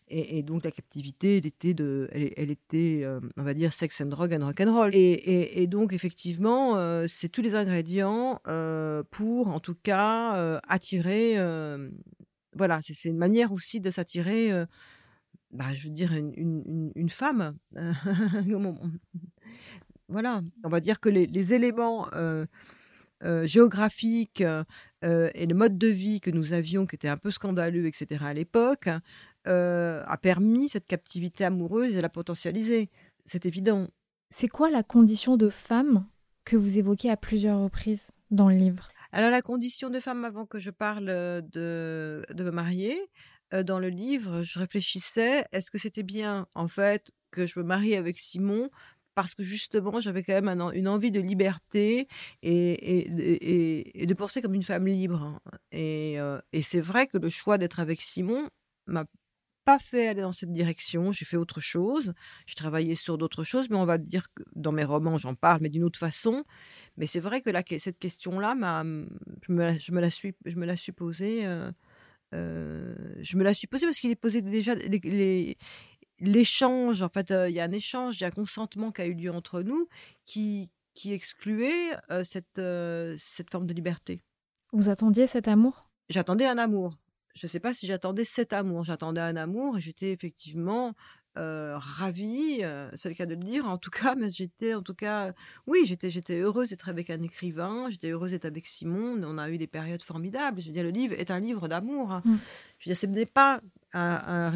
et, 0.09 0.43
donc 0.43 0.65
la 0.65 0.73
captivité, 0.73 1.39
elle 1.39 1.47
était 1.47 1.75
de, 1.75 2.09
elle, 2.13 2.51
était, 2.51 3.07
on 3.37 3.43
va 3.43 3.55
dire 3.55 3.73
sex 3.73 4.01
and 4.01 4.07
drug 4.07 4.35
and 4.35 4.45
rock 4.45 4.61
and 4.61 4.75
roll, 4.75 4.91
et 4.93 5.67
donc 5.69 5.93
effectivement, 5.93 7.07
c'est 7.07 7.29
tous 7.29 7.43
les 7.43 7.55
ingrédients 7.55 8.41
pour 9.11 9.49
en 9.49 9.61
tout 9.61 9.77
cas 9.83 10.61
attirer, 10.67 11.37
voilà, 12.57 12.81
c'est 12.83 13.09
une 13.09 13.19
manière 13.19 13.53
aussi 13.53 13.81
de 13.81 13.91
s'attirer. 13.91 14.51
Bah, 15.53 15.75
je 15.75 15.85
veux 15.85 15.91
dire, 15.95 16.13
une, 16.13 16.33
une, 16.37 16.93
une 16.95 17.11
femme. 17.11 17.57
Voilà, 20.11 20.43
on 20.65 20.69
va 20.69 20.81
dire 20.81 20.99
que 20.99 21.09
les, 21.09 21.55
éléments 21.55 22.09
euh, 22.15 22.45
euh, 23.23 23.47
géographiques 23.47 24.43
euh, 24.43 25.31
et 25.35 25.47
le 25.47 25.55
mode 25.55 25.79
de 25.79 25.87
vie 25.87 26.21
que 26.21 26.33
nous 26.33 26.53
avions, 26.53 26.85
qui 26.85 26.97
était 26.97 27.09
un 27.09 27.17
peu 27.17 27.31
scandaleux, 27.31 27.87
etc., 27.87 28.25
à 28.27 28.35
l'époque, 28.35 28.89
a 29.47 30.19
permis 30.21 30.69
cette 30.69 30.87
captivité 30.87 31.45
amoureuse 31.45 31.95
et 31.95 32.01
la 32.01 32.09
potentialiser. 32.09 32.91
C'est 33.25 33.47
évident. 33.47 33.87
C'est 34.31 34.49
quoi 34.49 34.69
la 34.69 34.83
condition 34.83 35.37
de 35.37 35.49
femme 35.49 36.07
que 36.45 36.57
vous 36.57 36.79
évoquez 36.79 37.09
à 37.09 37.17
plusieurs 37.17 37.61
reprises 37.61 38.11
dans 38.33 38.49
le 38.49 38.57
livre? 38.57 38.89
Alors, 39.13 39.31
la 39.31 39.43
condition 39.43 39.91
de 39.91 40.01
femme, 40.01 40.25
avant 40.25 40.45
que 40.45 40.59
je 40.59 40.71
parle 40.71 41.07
de, 41.07 42.25
de 42.33 42.45
me 42.45 42.51
marier, 42.51 42.99
dans 43.53 43.79
le 43.79 43.89
livre, 43.89 44.43
je 44.43 44.59
réfléchissais, 44.59 45.45
est-ce 45.53 45.71
que 45.71 45.79
c'était 45.79 46.03
bien, 46.03 46.47
en 46.55 46.69
fait, 46.69 47.11
que 47.31 47.47
je 47.47 47.59
me 47.59 47.65
marie 47.65 47.95
avec 47.95 48.19
Simon? 48.19 48.71
Parce 49.15 49.35
que 49.35 49.43
justement, 49.43 50.01
j'avais 50.01 50.23
quand 50.23 50.41
même 50.41 50.61
une 50.75 50.89
envie 50.89 51.11
de 51.11 51.21
liberté 51.21 52.07
et, 52.43 54.07
de 54.07 54.15
penser 54.15 54.41
comme 54.41 54.55
une 54.55 54.63
femme 54.63 54.87
libre. 54.87 55.23
Hein. 55.23 55.41
Et, 55.73 56.19
c'est 56.63 56.81
vrai 56.81 57.07
que 57.07 57.19
le 57.19 57.29
choix 57.29 57.59
d'être 57.59 57.81
avec 57.81 58.01
Simon 58.01 58.49
m'a 58.87 59.05
pas 59.65 59.79
fait 59.79 60.09
aller 60.09 60.23
dans 60.23 60.33
cette 60.33 60.53
direction. 60.53 61.13
J'ai 61.13 61.25
fait 61.25 61.37
autre 61.37 61.61
chose. 61.61 62.15
J'ai 62.47 62.55
travaillé 62.55 62.95
sur 62.95 63.19
d'autres 63.19 63.45
choses, 63.45 63.69
mais 63.69 63.77
on 63.77 63.85
va 63.85 63.99
dire 63.99 64.33
que 64.33 64.43
dans 64.55 64.73
mes 64.73 64.85
romans, 64.85 65.19
j'en 65.19 65.35
parle, 65.35 65.61
mais 65.61 65.69
d'une 65.69 65.85
autre 65.85 65.99
façon. 65.99 66.45
Mais 66.97 67.07
c'est 67.07 67.21
vrai 67.21 67.43
que 67.43 67.51
cette 67.79 67.99
question-là, 67.99 68.55
je 68.55 69.53
me, 69.53 69.79
je 69.79 69.93
me 69.93 70.01
la 70.01 70.11
suis, 70.11 70.35
je 70.47 70.59
la 70.59 70.77
posée. 70.97 71.45
Je 72.33 73.37
me 73.37 73.43
la 73.43 73.55
suis 73.55 73.67
posée 73.67 73.87
parce 73.87 73.99
qu'il 73.99 74.11
est 74.11 74.17
posé 74.17 74.43
déjà 74.43 74.75
les, 74.75 75.57
l'échange, 76.19 77.03
en 77.03 77.09
fait, 77.09 77.33
il 77.49 77.55
y 77.55 77.61
a 77.61 77.65
un 77.65 77.73
échange, 77.73 78.19
il 78.19 78.23
y 78.23 78.25
a 78.25 78.29
un 78.29 78.31
consentement 78.31 78.93
qui 78.93 79.03
a 79.03 79.07
eu 79.07 79.15
lieu 79.15 79.31
entre 79.33 79.63
nous 79.63 79.89
qui, 80.25 80.71
qui 80.95 81.13
excluait 81.13 81.91
cette, 82.25 82.61
cette 83.19 83.51
forme 83.51 83.67
de 83.67 83.75
liberté. 83.75 84.23
Vous 84.73 84.89
attendiez 84.89 85.27
cet 85.27 85.49
amour? 85.49 85.91
J'attendais 86.09 86.47
un 86.47 86.59
amour. 86.59 86.97
Je 87.35 87.47
ne 87.47 87.49
sais 87.49 87.61
pas 87.61 87.75
si 87.75 87.87
j'attendais 87.87 88.25
cet 88.25 88.53
amour. 88.53 88.85
J'attendais 88.85 89.21
un 89.21 89.37
amour 89.37 89.79
et 89.79 89.81
j'étais 89.81 90.13
effectivement 90.13 90.95
ravie, 91.37 92.63
c'est 92.95 93.09
le 93.09 93.15
cas 93.15 93.27
de 93.27 93.35
le 93.35 93.41
dire 93.41 93.67
en 93.67 93.79
tout 93.79 93.91
cas, 93.91 94.15
mais 94.15 94.31
j'étais 94.31 94.75
en 94.75 94.83
tout 94.83 94.95
cas, 94.95 95.33
oui, 95.67 95.81
j'étais, 95.85 96.11
j'étais 96.11 96.39
heureuse 96.39 96.71
d'être 96.71 96.89
avec 96.89 97.11
un 97.11 97.23
écrivain, 97.23 97.89
j'étais 97.91 98.11
heureuse 98.11 98.33
d'être 98.33 98.45
avec 98.45 98.67
Simon, 98.67 99.21
on 99.25 99.39
a 99.39 99.51
eu 99.51 99.59
des 99.59 99.67
périodes 99.67 100.03
formidables. 100.03 100.61
Je 100.61 100.67
veux 100.67 100.73
dire, 100.73 100.83
le 100.83 100.91
livre 100.91 101.15
est 101.19 101.31
un 101.31 101.41
livre 101.41 101.69
d'amour. 101.69 102.13
Hein. 102.13 102.23
Mmh. 102.25 102.37
Je 102.79 102.89
veux 102.89 102.95
dire, 102.95 102.97
ce 102.97 103.07
n'est 103.07 103.27
pas 103.27 103.61
un, 103.93 104.51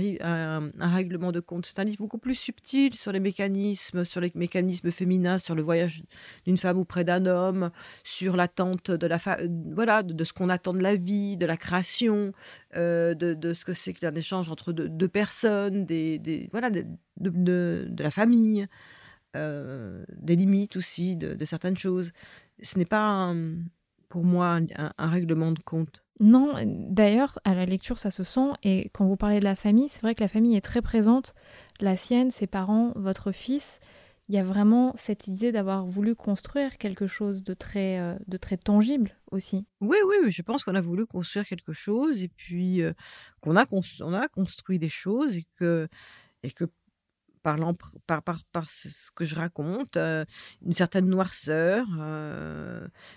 règlement 0.80 1.32
de 1.32 1.40
compte. 1.40 1.66
C'est 1.66 1.80
un 1.80 1.84
livre 1.84 1.98
beaucoup 1.98 2.18
plus 2.18 2.34
subtil 2.34 2.94
sur 2.94 3.12
les 3.12 3.20
mécanismes, 3.20 4.04
sur 4.04 4.20
les 4.20 4.32
mécanismes 4.34 4.90
féminins, 4.90 5.38
sur 5.38 5.54
le 5.54 5.62
voyage 5.62 6.02
d'une 6.44 6.56
femme 6.56 6.78
auprès 6.78 7.04
d'un 7.04 7.26
homme, 7.26 7.70
sur 8.04 8.36
l'attente 8.36 8.90
de 8.90 9.06
la 9.06 9.18
voilà, 9.72 10.02
de, 10.02 10.24
ce 10.24 10.32
qu'on 10.32 10.48
attend 10.48 10.74
de 10.74 10.80
la 10.80 10.96
vie, 10.96 11.36
de 11.36 11.46
la 11.46 11.56
création, 11.56 12.32
euh, 12.76 13.14
de, 13.14 13.52
ce 13.52 13.64
que 13.64 13.72
c'est 13.72 13.92
qu'un 13.92 14.14
échange 14.14 14.48
entre 14.48 14.72
deux, 14.72 15.08
personnes, 15.08 15.84
des, 15.84 16.48
voilà, 16.52 16.70
de, 16.70 17.88
la 17.98 18.10
famille, 18.10 18.66
euh, 19.36 20.04
des 20.16 20.36
limites 20.36 20.76
aussi 20.76 21.16
de, 21.16 21.44
certaines 21.44 21.76
choses. 21.76 22.12
Ce 22.62 22.78
n'est 22.78 22.84
pas 22.84 23.34
pour 24.14 24.24
moi 24.24 24.60
un 24.76 25.08
règlement 25.08 25.50
de 25.50 25.58
compte? 25.58 26.04
Non, 26.20 26.54
d'ailleurs, 26.64 27.40
à 27.42 27.52
la 27.52 27.66
lecture, 27.66 27.98
ça 27.98 28.12
se 28.12 28.22
sent. 28.22 28.50
Et 28.62 28.88
quand 28.94 29.06
vous 29.06 29.16
parlez 29.16 29.40
de 29.40 29.44
la 29.44 29.56
famille, 29.56 29.88
c'est 29.88 30.02
vrai 30.02 30.14
que 30.14 30.22
la 30.22 30.28
famille 30.28 30.54
est 30.54 30.60
très 30.60 30.82
présente. 30.82 31.34
La 31.80 31.96
sienne, 31.96 32.30
ses 32.30 32.46
parents, 32.46 32.92
votre 32.94 33.32
fils. 33.32 33.80
Il 34.28 34.36
y 34.36 34.38
a 34.38 34.44
vraiment 34.44 34.92
cette 34.94 35.26
idée 35.26 35.50
d'avoir 35.50 35.84
voulu 35.84 36.14
construire 36.14 36.78
quelque 36.78 37.08
chose 37.08 37.42
de 37.42 37.54
très, 37.54 37.98
euh, 37.98 38.14
de 38.28 38.36
très 38.36 38.56
tangible 38.56 39.16
aussi. 39.32 39.66
Oui, 39.80 39.96
oui, 40.06 40.30
je 40.30 40.42
pense 40.42 40.62
qu'on 40.62 40.76
a 40.76 40.80
voulu 40.80 41.06
construire 41.06 41.44
quelque 41.44 41.72
chose 41.72 42.22
et 42.22 42.28
puis 42.28 42.82
euh, 42.82 42.92
qu'on 43.40 43.56
a, 43.56 43.66
on 44.00 44.12
a 44.12 44.28
construit 44.28 44.78
des 44.78 44.88
choses 44.88 45.36
et 45.38 45.44
que, 45.58 45.88
et 46.44 46.52
que 46.52 46.66
par, 47.42 47.58
par, 48.06 48.22
par, 48.22 48.44
par, 48.44 48.70
ce 48.70 49.10
que 49.10 49.24
je 49.24 49.34
raconte, 49.34 49.96
euh, 49.96 50.24
une 50.64 50.72
certaine 50.72 51.06
noirceur, 51.06 51.84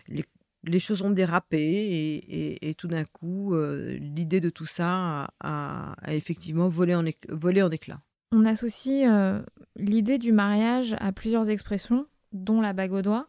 les, 0.07 0.25
les 0.67 0.79
choses 0.79 1.01
ont 1.01 1.09
dérapé 1.09 2.57
et, 2.61 2.73
tout 2.75 2.87
d'un 2.87 3.05
coup, 3.05 3.55
euh, 3.55 3.97
l'idée 3.97 4.39
de 4.39 4.49
tout 4.49 4.65
ça 4.65 5.29
a, 5.39 5.95
effectivement 6.07 6.69
volé 6.69 6.95
en, 6.95 7.03
en 7.03 7.71
éclats. 7.71 8.01
On 8.31 8.45
associe 8.45 9.09
euh, 9.09 9.41
l'idée 9.77 10.17
du 10.17 10.31
mariage 10.31 10.95
à 10.99 11.11
plusieurs 11.11 11.49
expressions, 11.49 12.05
dont 12.33 12.61
la 12.61 12.73
bague 12.73 12.91
au 12.91 13.01
doigt, 13.01 13.27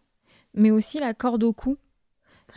mais 0.54 0.71
aussi 0.71 0.99
la 0.99 1.14
corde 1.14 1.45
au 1.45 1.52
cou. 1.52 1.76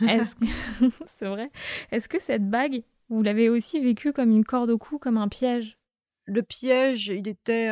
C'est 0.00 1.28
vrai? 1.28 1.50
Est-ce 1.90 2.08
que 2.08 2.20
cette 2.20 2.48
bague, 2.48 2.82
vous 3.08 3.22
l'avez 3.22 3.48
aussi 3.48 3.80
vécue 3.80 4.12
comme 4.12 4.30
une 4.30 4.44
corde 4.44 4.70
au 4.70 4.78
cou, 4.78 4.98
comme 4.98 5.18
un 5.18 5.28
piège? 5.28 5.78
Le 6.24 6.42
piège, 6.42 7.08
il 7.08 7.26
était, 7.26 7.68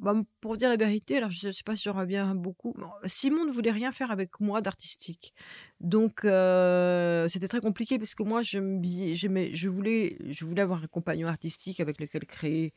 bah, 0.00 0.14
pour 0.40 0.56
dire 0.56 0.68
la 0.68 0.76
vérité, 0.76 1.16
alors 1.16 1.30
je 1.30 1.48
ne 1.48 1.52
sais 1.52 1.64
pas 1.64 1.74
si 1.76 1.84
j'en 1.84 1.94
reviens 1.94 2.34
beaucoup. 2.34 2.74
Simon 3.06 3.44
ne 3.44 3.52
voulait 3.52 3.72
rien 3.72 3.90
faire 3.92 4.10
avec 4.10 4.38
moi 4.40 4.60
d'artistique, 4.60 5.34
donc 5.80 6.20
c'était 6.22 7.48
très 7.48 7.60
compliqué 7.60 7.98
parce 7.98 8.14
que 8.14 8.22
moi 8.22 8.42
je 8.42 9.68
voulais 9.68 10.60
avoir 10.60 10.84
un 10.84 10.86
compagnon 10.86 11.28
artistique 11.28 11.80
avec 11.80 12.00
lequel 12.00 12.24
créer 12.26 12.72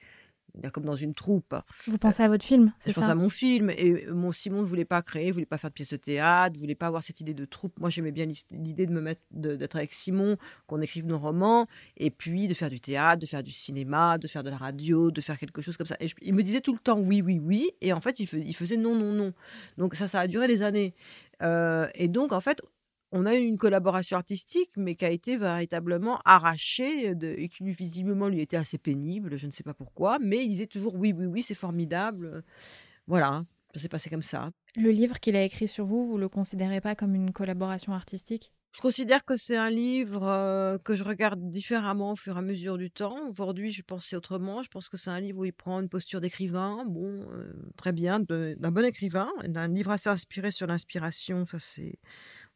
comme 0.71 0.85
dans 0.85 0.95
une 0.95 1.13
troupe. 1.13 1.55
Vous 1.87 1.97
pensez 1.97 2.23
à 2.23 2.27
votre 2.27 2.45
film, 2.45 2.73
c'est 2.79 2.89
ça 2.89 2.93
Je 2.93 2.99
pense 2.99 3.09
à 3.09 3.15
mon 3.15 3.29
film. 3.29 3.69
Et 3.71 4.05
mon 4.07 4.31
Simon 4.31 4.61
ne 4.61 4.67
voulait 4.67 4.85
pas 4.85 5.01
créer, 5.01 5.27
ne 5.27 5.33
voulait 5.33 5.45
pas 5.45 5.57
faire 5.57 5.69
de 5.69 5.73
pièces 5.73 5.91
de 5.91 5.97
théâtre, 5.97 6.55
ne 6.55 6.59
voulait 6.59 6.75
pas 6.75 6.87
avoir 6.87 7.03
cette 7.03 7.19
idée 7.21 7.33
de 7.33 7.45
troupe. 7.45 7.79
Moi, 7.79 7.89
j'aimais 7.89 8.11
bien 8.11 8.25
l'idée 8.51 8.85
de 8.85 8.91
me 8.91 9.01
mettre, 9.01 9.21
d'être 9.31 9.75
avec 9.75 9.93
Simon, 9.93 10.37
qu'on 10.67 10.81
écrive 10.81 11.05
nos 11.05 11.19
romans, 11.19 11.67
et 11.97 12.09
puis 12.09 12.47
de 12.47 12.53
faire 12.53 12.69
du 12.69 12.79
théâtre, 12.79 13.21
de 13.21 13.25
faire 13.25 13.43
du 13.43 13.51
cinéma, 13.51 14.17
de 14.17 14.27
faire 14.27 14.43
de 14.43 14.49
la 14.49 14.57
radio, 14.57 15.11
de 15.11 15.21
faire 15.21 15.37
quelque 15.37 15.61
chose 15.61 15.77
comme 15.77 15.87
ça. 15.87 15.97
Et 15.99 16.07
il 16.21 16.33
me 16.33 16.43
disait 16.43 16.61
tout 16.61 16.73
le 16.73 16.79
temps 16.79 16.99
oui, 16.99 17.21
oui, 17.21 17.39
oui. 17.39 17.71
Et 17.81 17.93
en 17.93 18.01
fait, 18.01 18.19
il, 18.19 18.55
faisait 18.55 18.77
non, 18.77 18.95
non, 18.95 19.11
non. 19.11 19.33
Donc 19.77 19.95
ça, 19.95 20.07
ça 20.07 20.19
a 20.21 20.27
duré 20.27 20.47
des 20.47 20.61
années. 20.61 20.93
Euh, 21.41 21.87
et 21.95 22.07
donc, 22.07 22.31
en 22.31 22.39
fait, 22.39 22.61
on 23.11 23.25
a 23.25 23.35
eu 23.35 23.43
une 23.43 23.57
collaboration 23.57 24.17
artistique, 24.17 24.71
mais 24.77 24.95
qui 24.95 25.05
a 25.05 25.09
été 25.09 25.37
véritablement 25.37 26.19
arrachée 26.25 27.13
et 27.21 27.49
qui 27.49 27.63
visiblement 27.71 28.27
lui 28.27 28.41
était 28.41 28.57
assez 28.57 28.77
pénible, 28.77 29.37
je 29.37 29.47
ne 29.47 29.51
sais 29.51 29.63
pas 29.63 29.73
pourquoi, 29.73 30.17
mais 30.19 30.43
il 30.43 30.49
disait 30.49 30.67
toujours 30.67 30.95
oui, 30.95 31.13
oui, 31.15 31.25
oui, 31.25 31.41
c'est 31.41 31.53
formidable. 31.53 32.43
Voilà, 33.07 33.45
ça 33.73 33.81
s'est 33.81 33.89
passé 33.89 34.09
comme 34.09 34.21
ça. 34.21 34.51
Le 34.75 34.89
livre 34.89 35.19
qu'il 35.19 35.35
a 35.35 35.43
écrit 35.43 35.67
sur 35.67 35.85
vous, 35.85 36.05
vous 36.05 36.17
le 36.17 36.29
considérez 36.29 36.81
pas 36.81 36.95
comme 36.95 37.15
une 37.15 37.31
collaboration 37.31 37.93
artistique? 37.93 38.51
Je 38.75 38.81
considère 38.81 39.23
que 39.23 39.37
c'est 39.37 39.55
un 39.55 39.69
livre 39.69 40.27
euh, 40.27 40.77
que 40.77 40.95
je 40.95 41.05
regarde 41.05 41.49
différemment 41.49 42.11
au 42.11 42.15
fur 42.17 42.35
et 42.35 42.39
à 42.39 42.41
mesure 42.41 42.77
du 42.77 42.91
temps. 42.91 43.15
Aujourd'hui, 43.29 43.71
je 43.71 43.81
pensais 43.81 44.17
autrement. 44.17 44.63
Je 44.63 44.67
pense 44.69 44.89
que 44.89 44.97
c'est 44.97 45.09
un 45.09 45.21
livre 45.21 45.39
où 45.39 45.45
il 45.45 45.53
prend 45.53 45.79
une 45.79 45.87
posture 45.87 46.19
d'écrivain, 46.19 46.83
bon, 46.85 47.25
euh, 47.31 47.53
très 47.77 47.93
bien, 47.93 48.19
d'un 48.19 48.71
bon 48.71 48.83
écrivain, 48.83 49.29
d'un 49.47 49.69
livre 49.69 49.91
assez 49.91 50.09
inspiré 50.09 50.51
sur 50.51 50.67
l'inspiration. 50.67 51.45
Ça, 51.45 51.57
c'est 51.57 51.99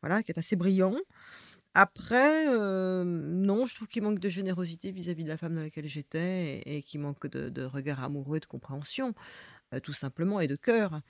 voilà, 0.01 0.23
qui 0.23 0.31
est 0.31 0.39
assez 0.39 0.55
brillant. 0.55 0.95
Après, 1.75 2.47
euh, 2.47 3.03
non, 3.03 3.65
je 3.65 3.75
trouve 3.75 3.87
qu'il 3.87 4.01
manque 4.01 4.19
de 4.19 4.29
générosité 4.29 4.91
vis-à-vis 4.91 5.23
de 5.23 5.29
la 5.29 5.37
femme 5.37 5.55
dans 5.55 5.61
laquelle 5.61 5.87
j'étais 5.87 6.61
et, 6.65 6.81
qu'il 6.81 6.99
manque 6.99 7.27
de, 7.27 7.63
regard 7.63 8.03
amoureux 8.03 8.37
et 8.37 8.39
de 8.39 8.45
compréhension, 8.45 9.13
euh, 9.73 9.79
tout 9.79 9.93
simplement, 9.93 10.39
et 10.39 10.47
de 10.47 10.55
cœur. 10.55 11.01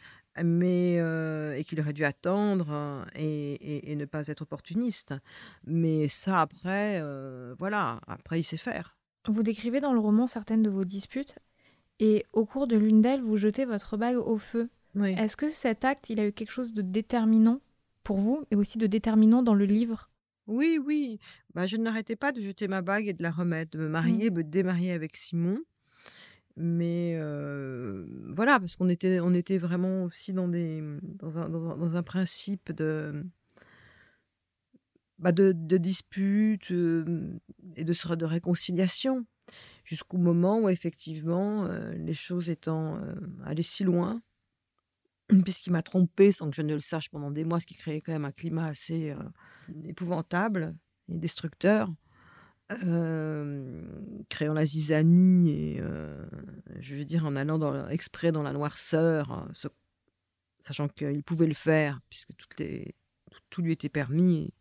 Mais, 0.44 0.98
euh, 1.00 1.54
et 1.54 1.64
qu'il 1.64 1.80
aurait 1.80 1.94
dû 1.94 2.06
attendre 2.06 3.06
et, 3.16 3.96
ne 3.96 4.06
pas 4.06 4.28
être 4.28 4.42
opportuniste. 4.42 5.14
Mais 5.66 6.08
ça, 6.08 6.42
après, 6.42 7.02
voilà, 7.58 8.00
après, 8.08 8.40
il 8.40 8.44
sait 8.44 8.58
faire. 8.58 8.98
Vous 9.28 9.44
décrivez 9.44 9.82
dans 9.82 9.94
le 9.94 10.00
roman 10.00 10.28
certaines 10.28 10.64
de 10.64 10.70
vos 10.70 10.86
disputes 10.86 11.36
et 12.00 12.26
au 12.32 12.46
cours 12.46 12.68
de 12.68 12.78
l'une 12.78 13.02
d'elles, 13.02 13.22
vous 13.22 13.38
jetez 13.38 13.66
votre 13.66 13.98
bague 13.98 14.18
au 14.18 14.38
feu. 14.38 14.70
Est-ce 15.04 15.38
que 15.38 15.50
cet 15.50 15.86
acte, 15.86 16.10
il 16.10 16.20
a 16.20 16.26
eu 16.26 16.32
quelque 16.32 16.52
chose 16.52 16.74
de 16.74 16.82
déterminant 16.82 17.60
pour 18.10 18.18
vous 18.18 18.44
et 18.50 18.56
aussi 18.56 18.80
de 18.80 18.88
déterminant 18.88 19.44
dans 19.44 19.54
le 19.54 19.66
livre? 19.66 20.10
Oui, 20.48 20.80
oui. 20.84 21.20
Bah, 21.54 21.68
je 21.68 21.78
n'arrêtais 21.78 22.16
pas 22.16 22.32
de 22.32 22.42
jeter 22.42 22.68
ma 22.68 22.82
bague 22.82 23.08
et 23.08 23.14
de 23.14 23.22
la 23.22 23.30
remettre, 23.30 23.78
de 23.78 23.84
me 23.84 23.88
marier, 23.88 24.32
mmh. 24.32 24.34
me 24.34 24.44
démarier 24.44 24.94
avec 24.94 25.16
Simon. 25.16 25.60
Mais 26.58 27.14
euh, 27.18 28.08
voilà, 28.36 28.60
parce 28.60 28.76
qu'on 28.78 28.90
était, 28.90 29.20
on 29.20 29.36
était 29.36 29.60
vraiment 29.60 30.06
aussi 30.06 30.34
dans, 30.34 30.48
des, 30.48 30.82
dans, 31.04 31.38
un, 31.38 31.50
dans, 31.50 31.96
un, 31.96 32.02
principe 32.02 32.72
de, 32.72 33.24
bah 35.20 35.32
de, 35.32 35.52
de, 35.52 35.78
dispute 35.78 36.72
euh, 36.72 37.38
et 37.76 37.84
de, 37.84 38.16
de 38.16 38.26
réconciliation, 38.26 39.24
jusqu'au 39.84 40.18
moment 40.18 40.62
où 40.62 40.70
effectivement, 40.70 41.68
euh, 41.68 41.94
les 41.94 42.16
choses 42.16 42.50
étant 42.50 43.00
allées 43.46 43.62
si 43.62 43.84
loin, 43.84 44.20
puisqu'il 45.44 45.72
m'a 45.72 45.82
trompé 45.82 46.32
sans 46.32 46.50
que 46.50 46.56
je 46.56 46.62
ne 46.62 46.74
le 46.74 46.80
sache 46.80 47.10
pendant 47.10 47.32
des 47.32 47.44
mois, 47.44 47.60
ce 47.60 47.66
qui 47.66 47.76
créait 47.76 48.02
quand 48.02 48.12
même 48.12 48.26
un 48.26 48.32
climat 48.32 48.66
assez 48.66 49.12
euh, 49.12 49.18
épouvantable 49.86 50.76
et 51.08 51.18
destructeur, 51.18 51.90
euh, 52.86 53.84
créant 54.30 54.54
la 54.54 54.66
zizanie 54.66 55.52
et 55.52 55.80
euh, 55.82 56.26
je 56.80 56.96
veux 56.96 57.06
dire 57.06 57.26
en 57.26 57.36
allant 57.36 57.58
dans, 57.58 57.88
exprès 57.90 58.32
dans 58.32 58.44
la 58.44 58.54
noirceur, 58.54 59.48
sachant 60.60 60.88
qu'il 60.88 61.24
pouvait 61.24 61.48
le 61.48 61.54
faire 61.54 62.00
puisque 62.10 62.32
tout, 63.50 63.62
lui 63.62 63.72
était 63.72 63.90
permis. 63.90 64.54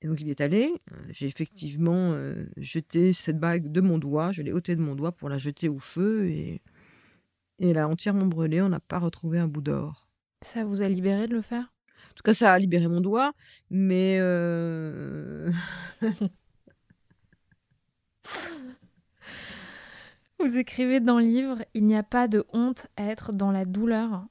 Et, 0.00 0.06
donc 0.06 0.20
il 0.20 0.28
est 0.28 0.40
allé. 0.40 0.72
J'ai 1.10 1.26
effectivement 1.26 2.16
jeté 2.56 3.12
cette 3.12 3.38
bague 3.38 3.70
de 3.70 3.80
mon 3.80 3.98
doigt, 3.98 4.32
je 4.32 4.42
l'ai 4.42 4.52
ôtée 4.52 4.76
de 4.76 4.80
mon 4.80 4.94
doigt 4.94 5.12
pour 5.12 5.28
la 5.28 5.38
jeter 5.38 5.68
au 5.68 5.78
feu 5.78 6.28
et 6.28 6.62
et 7.58 7.70
elle 7.70 7.78
a 7.78 7.88
entièrement 7.88 8.26
brûlé, 8.26 8.60
on 8.62 8.68
n'a 8.68 8.80
pas 8.80 8.98
retrouvé 8.98 9.38
un 9.38 9.48
bout 9.48 9.60
d'or. 9.60 10.08
Ça 10.42 10.64
vous 10.64 10.82
a 10.82 10.88
libéré 10.88 11.26
de 11.26 11.34
le 11.34 11.42
faire? 11.42 11.72
En 12.10 12.14
tout 12.14 12.22
cas, 12.22 12.34
ça 12.34 12.52
a 12.52 12.58
libéré 12.58 12.88
mon 12.88 13.00
doigt, 13.00 13.32
mais... 13.70 14.18
Euh, 14.20 15.50
vous 20.40 20.56
écrivez 20.56 21.00
dans 21.00 21.18
le 21.18 21.24
livre, 21.24 21.64
il 21.74 21.84
n'y 21.86 21.96
a 21.96 22.02
pas 22.02 22.28
de 22.28 22.44
honte 22.52 22.86
à 22.96 23.04
être 23.04 23.32
dans 23.32 23.50
la 23.50 23.64
douleur. 23.64 24.26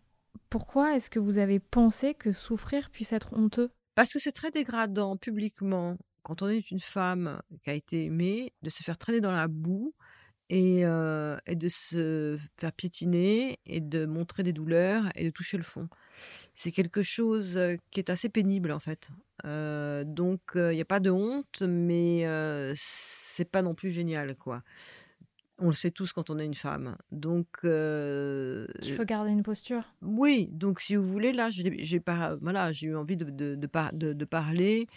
Pourquoi 0.50 0.96
est-ce 0.96 1.10
que 1.10 1.20
vous 1.20 1.38
avez 1.38 1.60
pensé 1.60 2.14
que 2.14 2.32
souffrir 2.32 2.90
puisse 2.90 3.12
être 3.12 3.34
honteux? 3.34 3.70
Parce 3.96 4.14
que 4.14 4.20
c'est 4.20 4.32
très 4.32 4.52
dégradant 4.52 5.18
publiquement, 5.18 5.98
quand 6.24 6.42
on 6.42 6.48
est 6.48 6.72
une 6.72 6.80
femme 6.80 7.42
qui 7.64 7.70
a 7.70 7.74
été 7.74 8.06
aimée, 8.06 8.54
de 8.62 8.70
se 8.70 8.84
faire 8.84 8.98
traîner 8.98 9.22
dans 9.22 9.32
la 9.32 9.48
boue 9.48 9.94
et, 10.50 10.82
et, 10.82 11.56
de 11.56 11.68
se 11.68 12.38
faire 12.58 12.72
piétiner 12.72 13.60
et 13.66 13.80
de 13.80 14.06
montrer 14.06 14.44
des 14.44 14.54
douleurs 14.54 15.04
et 15.16 15.26
de 15.26 15.30
toucher 15.30 15.58
le 15.58 15.64
fond. 15.64 15.90
C'est 16.56 16.72
quelque 16.72 17.04
chose 17.04 17.60
qui 17.92 18.00
est 18.00 18.10
assez 18.10 18.30
pénible 18.30 18.72
en 18.72 18.80
fait. 18.80 19.10
donc 19.44 20.42
il 20.56 20.72
n'y 20.72 20.82
a 20.82 20.86
pas 20.86 21.00
de 21.00 21.12
honte, 21.12 21.64
mais 21.68 22.26
c'est 22.76 23.50
pas 23.52 23.62
non 23.62 23.76
plus 23.76 23.92
génial 23.92 24.36
quoi. 24.36 24.64
On 25.60 25.68
le 25.68 25.74
sait 25.74 25.90
tous 25.90 26.14
quand 26.14 26.30
on 26.30 26.38
est 26.38 26.46
une 26.46 26.54
femme. 26.54 26.98
Donc 27.12 27.48
il 27.64 28.94
faut 28.96 29.06
garder 29.06 29.32
une 29.32 29.44
posture. 29.44 29.84
Oui, 30.02 30.50
donc 30.52 30.82
si 30.82 30.96
vous 30.96 31.04
voulez 31.06 31.34
là, 31.34 31.50
j'ai 31.50 32.00
pas 32.00 32.36
voilà, 32.42 32.72
j'ai 32.72 32.88
eu 32.88 32.96
envie 32.96 33.18
de, 33.18 33.26
de, 33.26 33.56
de, 33.56 34.14
de 34.14 34.26
parler 34.26 34.88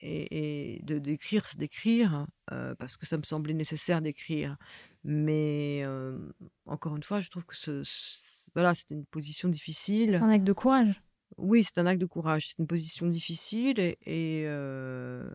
et, 0.00 0.80
de 0.84 0.98
d'écrire, 0.98 1.46
d'écrire, 1.56 2.26
euh, 2.52 2.74
parce 2.74 2.96
que 2.96 3.06
ça 3.06 3.16
me 3.16 3.22
semblait 3.22 3.54
nécessaire 3.54 4.00
d'écrire. 4.00 4.56
Mais 5.04 5.82
euh, 5.84 6.18
encore 6.66 6.96
une 6.96 7.02
fois, 7.02 7.20
je 7.20 7.30
trouve 7.30 7.44
que 7.46 7.56
ce, 7.56 7.82
voilà, 8.54 8.74
c'était 8.74 8.94
une 8.94 9.06
position 9.06 9.48
difficile. 9.48 10.10
C'est 10.10 10.16
un 10.16 10.30
acte 10.30 10.44
de 10.44 10.52
courage. 10.52 11.02
Oui, 11.36 11.64
c'est 11.64 11.78
un 11.78 11.86
acte 11.86 12.00
de 12.00 12.06
courage. 12.06 12.48
C'est 12.48 12.58
une 12.58 12.66
position 12.66 13.06
difficile 13.06 13.78
et, 13.78 13.96
euh, 14.46 15.30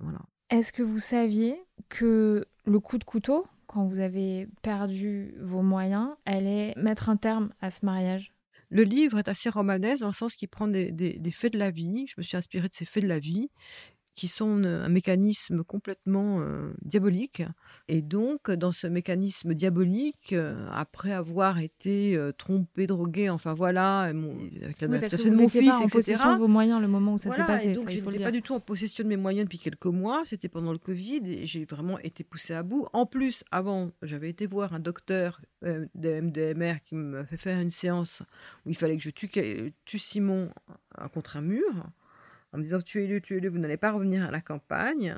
voilà. 0.00 0.20
Est-ce 0.50 0.72
que 0.72 0.82
vous 0.82 0.98
saviez 0.98 1.60
que 1.88 2.46
le 2.64 2.80
coup 2.80 2.98
de 2.98 3.04
couteau 3.04 3.44
quand 3.68 3.86
vous 3.86 3.98
avez 3.98 4.48
perdu 4.62 5.34
vos 5.38 5.62
moyens, 5.62 6.08
allait 6.24 6.72
mettre 6.76 7.10
un 7.10 7.16
terme 7.16 7.52
à 7.60 7.70
ce 7.70 7.84
mariage? 7.84 8.32
Le 8.70 8.82
livre 8.82 9.18
est 9.18 9.28
assez 9.28 9.48
romanesque 9.48 10.00
dans 10.00 10.08
le 10.08 10.12
sens 10.12 10.34
qu'il 10.34 10.48
prend 10.48 10.68
des, 10.68 10.90
des 10.90 11.30
faits 11.30 11.52
de 11.52 11.58
la 11.58 11.70
vie. 11.70 12.06
Je 12.08 12.14
me 12.18 12.22
suis 12.22 12.36
inspirée 12.36 12.68
de 12.68 12.74
ces 12.74 12.84
faits 12.84 13.02
de 13.02 13.08
la 13.08 13.18
vie 13.18 13.50
qui 14.18 14.26
sont 14.26 14.64
un 14.64 14.88
mécanisme 14.88 15.62
complètement 15.62 16.42
diabolique. 16.82 17.44
Et 17.86 18.02
donc, 18.02 18.50
dans 18.50 18.72
ce 18.72 18.88
mécanisme 18.88 19.54
diabolique, 19.54 20.34
après 20.72 21.12
avoir 21.12 21.60
été 21.60 22.18
trompé, 22.36 22.88
drogué, 22.88 23.30
enfin 23.30 23.54
voilà, 23.54 24.00
avec 24.00 24.80
la 24.80 24.88
oui, 24.88 24.98
de 24.98 25.36
mon 25.36 25.48
fils, 25.48 25.70
pas 25.70 25.78
en 25.78 25.86
possession 25.86 26.32
de 26.32 26.38
vos 26.38 26.48
moyens 26.48 26.80
le 26.80 26.88
moment 26.88 27.14
où 27.14 27.18
ça 27.18 27.30
s'est 27.30 27.46
passé. 27.46 27.74
donc, 27.74 27.90
je 27.90 28.00
n'étais 28.00 28.24
pas 28.24 28.32
du 28.32 28.42
tout 28.42 28.54
en 28.54 28.60
possession 28.60 29.04
de 29.04 29.08
mes 29.08 29.16
moyens 29.16 29.44
depuis 29.44 29.60
quelques 29.60 29.86
mois. 29.86 30.22
C'était 30.24 30.48
pendant 30.48 30.72
le 30.72 30.78
Covid 30.78 31.22
et 31.24 31.46
j'ai 31.46 31.64
vraiment 31.64 32.00
été 32.00 32.24
poussée 32.24 32.54
à 32.54 32.64
bout. 32.64 32.86
En 32.92 33.06
plus, 33.06 33.44
avant, 33.52 33.92
j'avais 34.02 34.30
été 34.30 34.48
voir 34.48 34.72
un 34.74 34.80
docteur 34.80 35.40
de 35.62 36.20
MDMR 36.20 36.80
qui 36.84 36.96
m'a 36.96 37.24
fait 37.24 37.36
faire 37.36 37.60
une 37.60 37.70
séance 37.70 38.24
où 38.66 38.70
il 38.70 38.76
fallait 38.76 38.96
que 38.96 39.02
je 39.04 39.10
tue, 39.10 39.30
tue 39.84 39.98
Simon 40.00 40.50
contre 41.14 41.36
un 41.36 41.42
mur 41.42 41.86
en 42.58 42.60
me 42.60 42.64
disant 42.64 42.80
tuez-le, 42.80 43.20
tuez-le, 43.20 43.48
vous 43.48 43.58
n'allez 43.58 43.76
pas 43.76 43.92
revenir 43.92 44.24
à 44.24 44.32
la 44.32 44.40
campagne. 44.40 45.14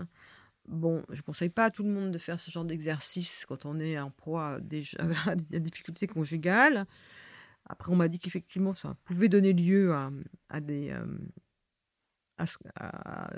Bon, 0.68 1.02
je 1.08 1.16
ne 1.16 1.22
conseille 1.22 1.48
pas 1.48 1.64
à 1.64 1.70
tout 1.70 1.82
le 1.82 1.88
monde 1.88 2.12
de 2.12 2.18
faire 2.18 2.38
ce 2.38 2.50
genre 2.50 2.66
d'exercice 2.66 3.46
quand 3.48 3.64
on 3.64 3.80
est 3.80 3.98
en 3.98 4.10
proie 4.10 4.56
à 4.56 4.60
des, 4.60 4.82
difficultés 5.60 6.06
conjugales. 6.06 6.84
Après, 7.64 7.90
on 7.90 7.96
m'a 7.96 8.08
dit 8.08 8.18
qu'effectivement, 8.18 8.74
ça 8.74 8.94
pouvait 9.04 9.30
donner 9.30 9.54
lieu 9.54 9.94
à, 10.50 10.60
des, 10.60 10.90
euh, 10.90 11.06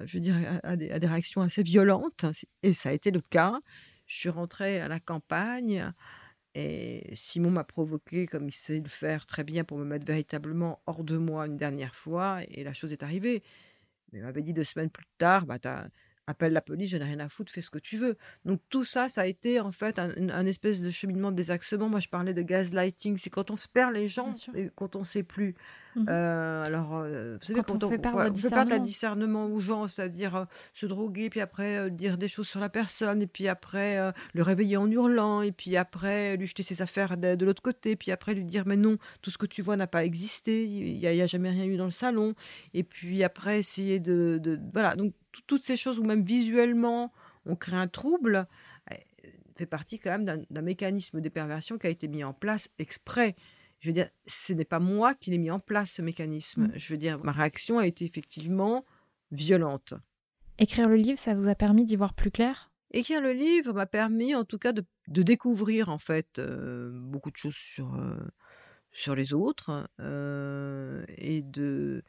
je 0.04 0.18
dire, 0.18 0.61
à 0.64 0.75
des, 0.76 0.88
réactions 0.88 1.42
assez 1.42 1.62
violentes, 1.62 2.26
et 2.64 2.73
ça 2.73 2.88
a 2.88 2.92
été 2.92 3.12
le 3.12 3.21
cas. 3.21 3.61
Je 4.06 4.16
suis 4.16 4.30
rentrée 4.30 4.80
à 4.80 4.88
la 4.88 4.99
campagne 4.99 5.92
et 6.54 7.11
Simon 7.14 7.50
m'a 7.50 7.64
provoqué, 7.64 8.26
comme 8.26 8.49
il 8.49 8.52
sait 8.52 8.80
le 8.80 8.88
faire 8.88 9.26
très 9.26 9.44
bien, 9.44 9.64
pour 9.64 9.78
me 9.78 9.85
mettre 9.85 10.04
véritablement 10.04 10.82
hors 10.87 11.04
de 11.04 11.16
moi 11.16 11.47
une 11.47 11.56
dernière 11.56 11.94
fois, 11.94 12.40
et 12.49 12.62
la 12.64 12.75
chose 12.75 12.92
est 12.92 13.02
arrivée. 13.02 13.42
Mais 14.12 14.21
il 14.21 14.23
m'avait 14.23 14.42
dit 14.42 14.52
deux 14.52 14.64
semaines 14.64 14.90
plus 14.90 15.07
tard, 15.19 15.47
bah, 15.47 15.59
appelle 16.26 16.52
la 16.52 16.61
police, 16.61 16.90
je 16.90 16.97
n'ai 16.97 17.04
rien 17.04 17.21
à 17.21 17.28
foutre, 17.28 17.52
fais 17.52 17.61
ce 17.61 17.71
que 17.71 17.78
tu 17.78 17.97
veux. 17.97 18.16
Donc 18.45 18.61
tout 18.69 18.85
ça, 18.85 19.09
ça 19.09 19.23
a 19.23 19.26
été 19.26 19.61
en 19.61 19.73
fait 19.73 19.99
un, 19.99 20.47
espèce 20.47 20.81
de 20.83 20.90
cheminement 20.90 21.31
de 21.31 21.37
désaxement. 21.37 21.88
Moi, 21.88 22.00
je 22.00 22.09
parlais 22.09 22.35
de 22.35 22.42
gaslighting, 22.42 23.19
c'est 23.19 23.31
quand 23.31 23.50
on 23.50 23.57
se 23.57 23.69
perd 23.69 23.92
les 23.92 24.09
gens 24.09 24.35
et 24.54 24.71
quand 24.75 24.97
on 24.97 25.00
ne 25.00 25.04
sait 25.04 25.23
plus. 25.23 25.54
Mmh. 25.94 26.06
Euh, 26.08 26.64
alors, 26.64 26.94
euh, 26.94 27.37
vous 27.38 27.46
savez, 27.46 27.61
quand, 27.62 27.82
on, 27.82 27.90
fait 27.90 27.99
perdre 27.99 28.20
un 28.20 28.30
discernement. 28.78 29.46
aux 29.46 29.58
gens, 29.58 29.88
c'est-à-dire 29.88 30.37
euh, 30.37 30.44
se 30.75 30.87
droguer, 30.87 31.28
puis 31.28 31.40
après 31.40 31.90
dire 31.90 32.16
des 32.16 32.28
choses 32.28 32.49
sur 32.49 32.61
la 32.61 32.68
personne, 32.68 33.20
et 33.22 33.26
puis 33.26 33.49
après 33.49 34.12
le 34.32 34.42
réveiller 34.42 34.76
en 34.76 34.90
hurlant, 34.90 35.42
et 35.42 35.52
puis 35.52 35.76
après 35.76 36.37
lui 36.37 36.46
jeter 36.46 36.62
ses 36.62 36.82
affaires 36.82 37.16
de, 37.16 37.44
l'autre 37.44 37.62
côté, 37.62 37.96
puis 37.96 38.11
après 38.11 38.34
lui 38.34 38.44
dire 38.44 38.64
mais 38.66 38.76
non, 38.76 38.96
tout 39.20 39.30
ce 39.30 39.38
que 39.38 39.46
tu 39.46 39.62
vois 39.62 39.76
n'a 39.76 39.87
pas 39.87 40.04
existé, 40.04 40.64
il 40.64 40.99
n'y 40.99 41.06
a, 41.06 41.26
jamais 41.26 41.50
rien 41.50 41.64
eu 41.64 41.76
dans 41.76 41.84
le 41.84 41.90
salon, 41.90 42.34
et 42.75 42.84
puis 42.84 43.22
après 43.22 43.58
essayer 43.58 44.00
de, 44.00 44.38
de 44.42 44.58
voilà, 44.72 44.96
donc 44.96 45.12
toutes 45.46 45.62
ces 45.62 45.76
choses 45.76 45.99
où 45.99 46.04
même 46.04 46.25
visuellement 46.25 47.12
on 47.44 47.56
crée 47.56 47.76
un 47.76 47.88
trouble 47.88 48.46
fait 49.56 49.66
partie 49.66 49.99
quand 49.99 50.18
même 50.18 50.44
d'un 50.49 50.62
mécanisme 50.62 51.20
de 51.20 51.28
perversion 51.28 51.78
qui 51.78 51.87
a 51.87 51.90
été 51.90 52.08
mis 52.08 52.25
en 52.25 52.32
place 52.32 52.70
exprès. 52.78 53.37
Je 53.82 53.88
veux 53.88 53.92
dire, 53.92 54.08
ce 54.26 54.52
n'est 54.52 54.64
pas 54.64 54.78
moi 54.78 55.12
qui 55.12 55.32
l'ai 55.32 55.38
mis 55.38 55.50
en 55.50 55.58
place, 55.58 55.90
ce 55.90 56.02
mécanisme. 56.02 56.68
Mmh. 56.68 56.72
Je 56.76 56.92
veux 56.92 56.98
dire, 56.98 57.18
ma 57.24 57.32
réaction 57.32 57.78
a 57.78 57.86
été 57.86 58.04
effectivement 58.04 58.84
violente. 59.32 59.94
Écrire 60.58 60.88
le 60.88 60.94
livre, 60.94 61.18
ça 61.18 61.34
vous 61.34 61.48
a 61.48 61.56
permis 61.56 61.84
d'y 61.84 61.96
voir 61.96 62.14
plus 62.14 62.30
clair? 62.30 62.70
Écrire 62.92 63.20
le 63.20 63.32
livre 63.32 63.72
m'a 63.72 63.86
permis 63.86 64.36
en 64.36 64.44
tout 64.44 64.58
cas 64.58 64.72
de, 64.72 64.84
découvrir 65.08 65.88
en 65.88 65.98
fait 65.98 66.38
euh, 66.38 66.92
beaucoup 66.92 67.32
de 67.32 67.36
choses 67.36 67.56
sur, 67.56 67.92
euh, 67.94 68.16
sur 68.92 69.16
les 69.16 69.32
autres 69.32 69.88
euh, 70.00 71.04
et 71.08 71.42
de 71.42 72.04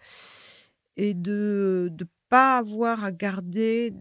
et 0.95 1.15
de 1.15 1.89
ne 1.99 2.05
pas 2.29 2.59
avoir 2.59 3.03
à 3.03 3.11
garder, 3.11 3.95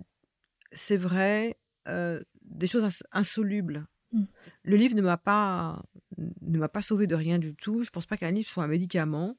c'est 0.73 0.99
vrai, 0.99 1.57
des 1.87 2.67
choses 2.67 3.03
insolubles. 3.13 3.87
Mmh. 4.13 4.25
Le 4.65 4.77
livre 4.77 4.95
ne 4.95 5.01
m'a 5.01 5.17
pas 5.17 5.83
ne 6.43 6.59
m'a 6.59 6.69
pas 6.69 6.83
sauvé 6.83 7.07
de 7.07 7.15
rien 7.15 7.39
du 7.39 7.55
tout. 7.55 7.83
Je 7.83 7.91
pense 7.91 8.07
pas 8.07 8.17
qu'un 8.17 8.31
livre 8.31 8.49
soit 8.49 8.65
un 8.65 8.69
médicament. 8.69 9.37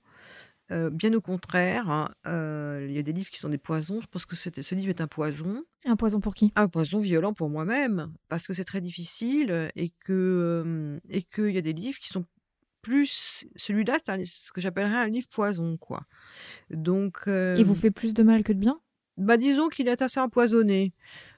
bien 0.92 1.14
au 1.14 1.22
contraire, 1.22 1.90
hein, 1.90 2.10
il 2.26 2.92
y 2.92 2.98
a 2.98 3.04
des 3.04 3.14
livres 3.14 3.30
qui 3.30 3.40
sont 3.40 3.50
des 3.50 3.58
poisons. 3.58 4.02
Je 4.02 4.08
pense 4.08 4.26
que 4.26 4.36
ce 4.36 4.76
livre 4.76 4.90
est 4.90 5.02
un 5.02 5.08
poison. 5.08 5.64
Un 5.86 5.96
poison 5.96 6.20
pour 6.20 6.34
qui? 6.34 6.52
Un 6.56 6.68
poison 6.68 7.00
violent 7.00 7.34
pour 7.34 7.50
moi-même, 7.50 8.14
parce 8.30 8.48
que 8.48 8.54
c'est 8.54 8.66
très 8.66 8.82
difficile 8.82 9.70
et 9.76 9.90
que 10.00 11.00
et 11.10 11.24
qu'il 11.24 11.52
y 11.52 11.58
a 11.58 11.62
des 11.62 11.74
livres 11.74 12.00
qui 12.00 12.10
sont 12.10 12.24
plus 12.82 13.46
celui-là, 13.56 13.98
c'est 14.04 14.26
ce 14.26 14.52
que 14.52 14.60
j'appellerais 14.60 14.98
un 14.98 15.08
livre 15.08 15.28
poison, 15.30 15.78
quoi. 15.78 16.06
Donc. 16.70 17.24
Il 17.28 17.64
vous 17.64 17.76
fait 17.76 17.92
plus 17.92 18.14
de 18.14 18.24
mal 18.24 18.44
que 18.44 18.54
de 18.54 18.60
bien? 18.60 18.80
Bah, 19.18 19.38
disons 19.38 19.70
qu'il 19.70 19.88
est 19.88 20.02
assez 20.02 20.20
empoisonné. 20.20 20.94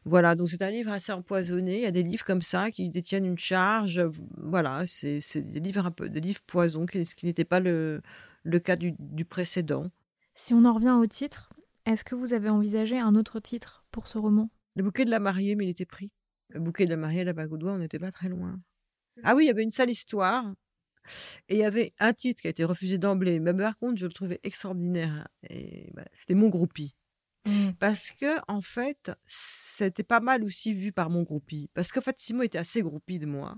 Voilà, 0.06 0.36
donc 0.36 0.50
c'est 0.50 0.62
un 0.62 0.72
livre 0.72 0.92
assez 0.92 1.12
empoisonné. 1.12 1.78
Il 1.78 1.82
y 1.82 1.88
a 1.88 1.92
des 1.92 2.04
livres 2.04 2.24
comme 2.24 2.42
ça 2.42 2.72
qui 2.72 2.90
détiennent 2.90 3.26
une 3.26 3.38
charge. 3.38 4.02
Voilà, 4.38 4.84
c'est 4.86 5.20
des 5.42 5.60
livres 5.60 5.86
un 5.86 5.92
peu, 5.92 6.10
des 6.10 6.22
livres 6.22 6.42
poison, 6.48 6.86
ce 6.90 7.16
qui 7.16 7.26
n'était 7.26 7.46
pas 7.46 7.60
le, 7.60 8.02
le 8.44 8.60
cas 8.60 8.76
du, 8.76 8.94
du, 9.00 9.26
précédent. 9.26 9.92
Si 10.34 10.54
on 10.54 10.64
en 10.66 10.74
revient 10.74 10.98
au 10.98 11.06
titre, 11.06 11.54
est-ce 11.86 12.04
que 12.04 12.16
vous 12.16 12.34
avez 12.34 12.50
envisagé 12.50 12.98
un 12.98 13.16
autre 13.16 13.40
titre 13.40 13.86
pour 13.92 14.08
ce 14.08 14.18
roman? 14.18 14.50
Le 14.76 14.84
bouquet 14.84 15.06
de 15.06 15.10
la 15.10 15.20
mariée, 15.20 15.56
mais 15.56 15.66
il 15.66 15.70
était 15.70 15.86
pris. 15.86 16.12
Le 16.50 16.60
bouquet 16.60 16.86
de 16.86 16.90
la 16.90 16.98
mariée, 16.98 17.24
la 17.24 17.34
bague 17.34 17.52
au 17.52 17.58
doigt, 17.58 17.74
on 17.74 17.78
n'était 17.78 18.00
pas 18.00 18.12
très 18.12 18.30
loin. 18.30 18.60
Ah 19.24 19.36
oui, 19.36 19.46
il 19.46 19.48
y 19.48 19.52
avait 19.52 19.64
une 19.64 19.72
sale 19.72 19.90
histoire. 19.90 20.54
Et 21.50 21.56
il 21.56 21.60
y 21.60 21.66
avait 21.66 21.92
un 22.00 22.14
titre 22.14 22.42
qui 22.42 22.48
a 22.48 22.50
été 22.50 22.64
refusé 22.64 22.98
d'emblée, 22.98 23.40
mais 23.40 23.54
par 23.54 23.78
contre, 23.78 24.00
je 24.00 24.06
le 24.06 24.12
trouvais 24.12 24.40
extraordinaire. 24.44 25.28
Et 25.50 25.92
c'était 26.14 26.34
Mon 26.34 26.50
groupie. 26.50 26.96
Mmh. 27.46 27.72
Parce 27.80 28.12
que, 28.12 28.40
en 28.48 28.62
fait, 28.62 29.12
c'était 29.26 30.04
pas 30.04 30.20
mal 30.20 30.44
aussi 30.44 30.74
vu 30.74 30.92
par 30.92 31.10
mon 31.10 31.24
groupie. 31.24 31.70
Parce 31.74 31.92
qu'en 31.92 32.02
fait, 32.02 32.20
Simon 32.20 32.44
était 32.44 32.58
assez 32.58 32.82
groupie 32.82 33.20
de 33.20 33.26
moi. 33.26 33.58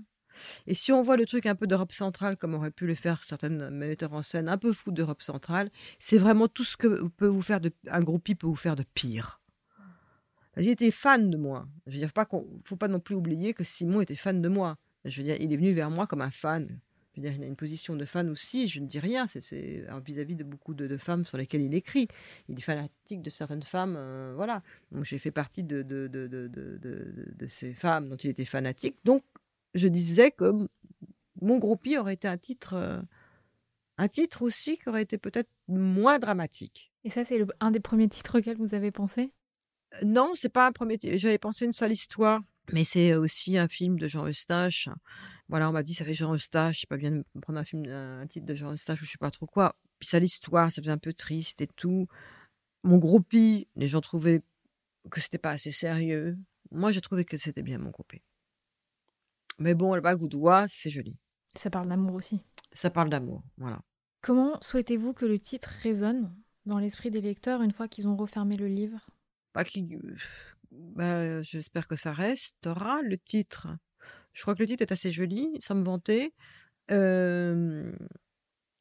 Et 0.66 0.74
si 0.74 0.92
on 0.92 1.02
voit 1.02 1.16
le 1.16 1.26
truc 1.26 1.46
un 1.46 1.54
peu 1.54 1.66
d'Europe 1.66 1.92
centrale, 1.92 2.36
comme 2.36 2.54
aurait 2.54 2.70
pu 2.70 2.86
le 2.86 2.94
faire 2.94 3.24
certaines 3.24 3.70
metteurs 3.70 4.12
en 4.12 4.22
scène, 4.22 4.48
un 4.48 4.58
peu 4.58 4.72
fou 4.72 4.92
d'Europe 4.92 5.22
centrale, 5.22 5.70
c'est 5.98 6.18
vraiment 6.18 6.48
tout 6.48 6.64
ce 6.64 6.76
que 6.76 7.08
peut 7.08 7.26
vous 7.26 7.42
faire 7.42 7.60
un 7.88 8.00
groupie 8.00 8.34
peut 8.34 8.46
vous 8.46 8.56
faire 8.56 8.76
de 8.76 8.84
pire. 8.94 9.40
J'ai 10.56 10.70
été 10.70 10.90
fan 10.90 11.30
de 11.30 11.36
moi. 11.36 11.68
Je 11.86 11.92
veux 11.92 11.98
dire, 11.98 12.12
pas 12.12 12.26
faut 12.64 12.76
pas 12.76 12.88
non 12.88 13.00
plus 13.00 13.14
oublier 13.14 13.54
que 13.54 13.64
Simon 13.64 14.00
était 14.00 14.16
fan 14.16 14.42
de 14.42 14.48
moi. 14.48 14.76
Je 15.04 15.16
veux 15.18 15.24
dire, 15.24 15.36
il 15.40 15.52
est 15.52 15.56
venu 15.56 15.72
vers 15.72 15.90
moi 15.90 16.06
comme 16.06 16.20
un 16.20 16.30
fan 16.30 16.80
il 17.18 17.26
a 17.26 17.30
une 17.30 17.56
position 17.56 17.96
de 17.96 18.04
fan 18.04 18.28
aussi, 18.30 18.68
je 18.68 18.80
ne 18.80 18.86
dis 18.86 18.98
rien, 18.98 19.26
c'est 19.26 19.84
vis-à-vis 20.04 20.36
de 20.36 20.44
beaucoup 20.44 20.74
de, 20.74 20.96
femmes 20.96 21.24
sur 21.24 21.36
lesquelles 21.38 21.62
il 21.62 21.74
écrit. 21.74 22.08
Il 22.48 22.58
est 22.58 22.62
fanatique 22.62 23.22
de 23.22 23.30
certaines 23.30 23.62
femmes, 23.62 23.96
euh, 23.96 24.32
voilà. 24.36 24.62
Donc 24.92 25.04
j'ai 25.04 25.18
fait 25.18 25.30
partie 25.30 25.64
de, 25.64 25.82
de, 25.82 26.08
de, 26.08 27.46
ces 27.46 27.74
femmes 27.74 28.08
dont 28.08 28.16
il 28.16 28.30
était 28.30 28.44
fanatique. 28.44 28.96
Donc 29.04 29.22
je 29.74 29.88
disais 29.88 30.30
que 30.30 30.68
mon 31.40 31.58
groupie 31.58 31.98
aurait 31.98 32.14
été 32.14 32.28
un 32.28 32.38
titre, 32.38 32.74
euh, 32.74 33.00
un 33.96 34.08
titre 34.08 34.42
aussi 34.42 34.78
qui 34.78 34.88
aurait 34.88 35.02
été 35.02 35.18
peut-être 35.18 35.50
moins 35.66 36.18
dramatique. 36.18 36.92
Et 37.04 37.10
ça, 37.10 37.24
c'est 37.24 37.44
un 37.60 37.70
des 37.70 37.80
premiers 37.80 38.08
titres 38.08 38.38
auxquels 38.38 38.58
vous 38.58 38.74
avez 38.74 38.90
pensé? 38.90 39.28
Non, 40.04 40.32
c'est 40.34 40.50
pas 40.50 40.66
un 40.66 40.72
premier. 40.72 40.98
J'avais 41.02 41.38
pensé 41.38 41.64
une 41.64 41.72
sale 41.72 41.92
histoire, 41.92 42.42
mais 42.72 42.84
c'est 42.84 43.14
aussi 43.14 43.56
un 43.56 43.68
film 43.68 43.98
de 43.98 44.08
Jean 44.08 44.26
Eustache 44.26 44.88
voilà, 45.48 45.68
on 45.68 45.72
m'a 45.72 45.82
dit, 45.82 45.94
ça 45.94 46.04
fait 46.04 46.14
Jean 46.14 46.34
Eustache, 46.34 46.76
je 46.76 46.80
sais 46.80 46.86
pas 46.86 46.96
bien 46.96 47.10
de 47.10 47.24
prendre 47.40 47.58
un 47.58 47.64
film, 47.64 47.86
un 47.90 48.26
titre 48.26 48.46
de 48.46 48.54
Jean 48.54 48.72
Eustache 48.72 49.00
ou 49.00 49.04
je 49.04 49.12
sais 49.12 49.18
pas 49.18 49.30
trop 49.30 49.46
quoi. 49.46 49.76
Puis 49.98 50.08
ça, 50.08 50.18
l'histoire, 50.18 50.70
ça 50.70 50.82
faisait 50.82 50.92
un 50.92 50.98
peu 50.98 51.12
triste 51.12 51.60
et 51.60 51.66
tout. 51.66 52.06
Mon 52.84 52.98
groupie, 52.98 53.66
les 53.74 53.88
gens 53.88 54.00
trouvaient 54.00 54.42
que 55.10 55.20
c'était 55.20 55.38
pas 55.38 55.50
assez 55.50 55.72
sérieux. 55.72 56.36
Moi, 56.70 56.92
j'ai 56.92 57.00
trouvé 57.00 57.24
que 57.24 57.36
c'était 57.36 57.62
bien 57.62 57.78
mon 57.78 57.90
groupie. 57.90 58.22
Mais 59.58 59.74
bon, 59.74 59.94
le 59.94 60.00
bague 60.00 60.20
c'est 60.68 60.90
joli. 60.90 61.16
Ça 61.54 61.70
parle 61.70 61.88
d'amour 61.88 62.14
aussi. 62.14 62.40
Ça 62.72 62.90
parle 62.90 63.08
d'amour, 63.08 63.42
voilà. 63.56 63.80
Comment 64.20 64.60
souhaitez-vous 64.60 65.12
que 65.12 65.26
le 65.26 65.38
titre 65.38 65.70
résonne 65.82 66.34
dans 66.66 66.78
l'esprit 66.78 67.10
des 67.10 67.20
lecteurs 67.20 67.62
une 67.62 67.72
fois 67.72 67.88
qu'ils 67.88 68.06
ont 68.06 68.16
refermé 68.16 68.56
le 68.56 68.68
livre? 68.68 69.08
Bah, 69.54 69.64
bah, 70.70 71.42
J'espère 71.42 71.88
que 71.88 71.96
ça 71.96 72.12
restera. 72.12 73.00
Le 73.02 73.16
titre, 73.16 73.68
je 74.38 74.42
crois 74.42 74.54
que 74.54 74.62
le 74.62 74.68
titre 74.68 74.82
est 74.82 74.92
assez 74.92 75.10
joli, 75.10 75.50
ça 75.58 75.74
me 75.74 75.82
vantait. 75.82 76.32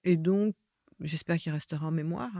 et 0.04 0.16
donc, 0.16 0.54
j'espère 1.00 1.38
qu'il 1.38 1.52
restera 1.52 1.88
en 1.88 1.92
mémoire. 1.92 2.32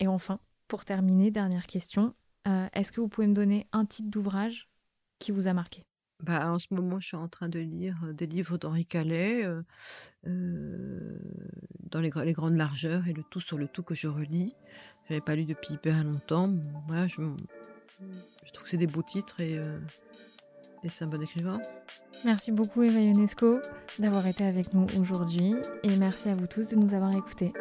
Et 0.00 0.06
enfin, 0.06 0.38
pour 0.68 0.84
terminer, 0.84 1.30
dernière 1.30 1.66
question. 1.66 2.14
Est-ce 2.44 2.92
que 2.92 3.00
vous 3.00 3.08
pouvez 3.08 3.26
me 3.26 3.32
donner 3.32 3.66
un 3.72 3.86
titre 3.86 4.10
d'ouvrage 4.10 4.68
qui 5.18 5.32
vous 5.32 5.46
a 5.46 5.54
marqué? 5.54 5.82
Bah, 6.22 6.52
en 6.52 6.58
ce 6.58 6.66
moment, 6.72 7.00
je 7.00 7.06
suis 7.06 7.16
en 7.16 7.28
train 7.28 7.48
de 7.48 7.58
lire 7.58 7.96
des 8.12 8.26
livres 8.26 8.58
d'Henri 8.58 8.84
Calais, 8.84 9.48
dans 10.24 12.00
les, 12.00 12.10
les, 12.22 12.32
grandes 12.34 12.56
largeurs 12.58 13.08
et 13.08 13.14
le 13.14 13.22
tout 13.30 13.40
sur 13.40 13.56
le 13.56 13.66
tout 13.66 13.82
que 13.82 13.94
je 13.94 14.08
relis. 14.08 14.52
Je 15.06 15.14
n'avais 15.14 15.24
pas 15.24 15.36
lu 15.36 15.46
depuis 15.46 15.72
hyper 15.72 16.04
longtemps. 16.04 16.52
Voilà, 16.86 17.06
je, 17.06 17.22
je 18.44 18.52
trouve 18.52 18.64
que 18.64 18.70
c'est 18.70 18.76
des 18.76 18.86
beaux 18.86 19.02
titres 19.02 19.40
et 19.40 19.58
et 20.84 20.88
c'est 20.88 21.04
un 21.04 21.08
bon 21.08 21.20
écrivain. 21.22 21.60
Merci 22.24 22.50
beaucoup 22.50 22.82
Eva 22.82 23.00
Ionesco 23.00 23.60
d'avoir 23.98 24.26
été 24.26 24.44
avec 24.44 24.74
nous 24.74 24.86
aujourd'hui 25.00 25.54
et 25.82 25.96
merci 25.96 26.28
à 26.28 26.34
vous 26.34 26.46
tous 26.46 26.68
de 26.68 26.76
nous 26.76 26.92
avoir 26.92 27.16
écoutés. 27.16 27.52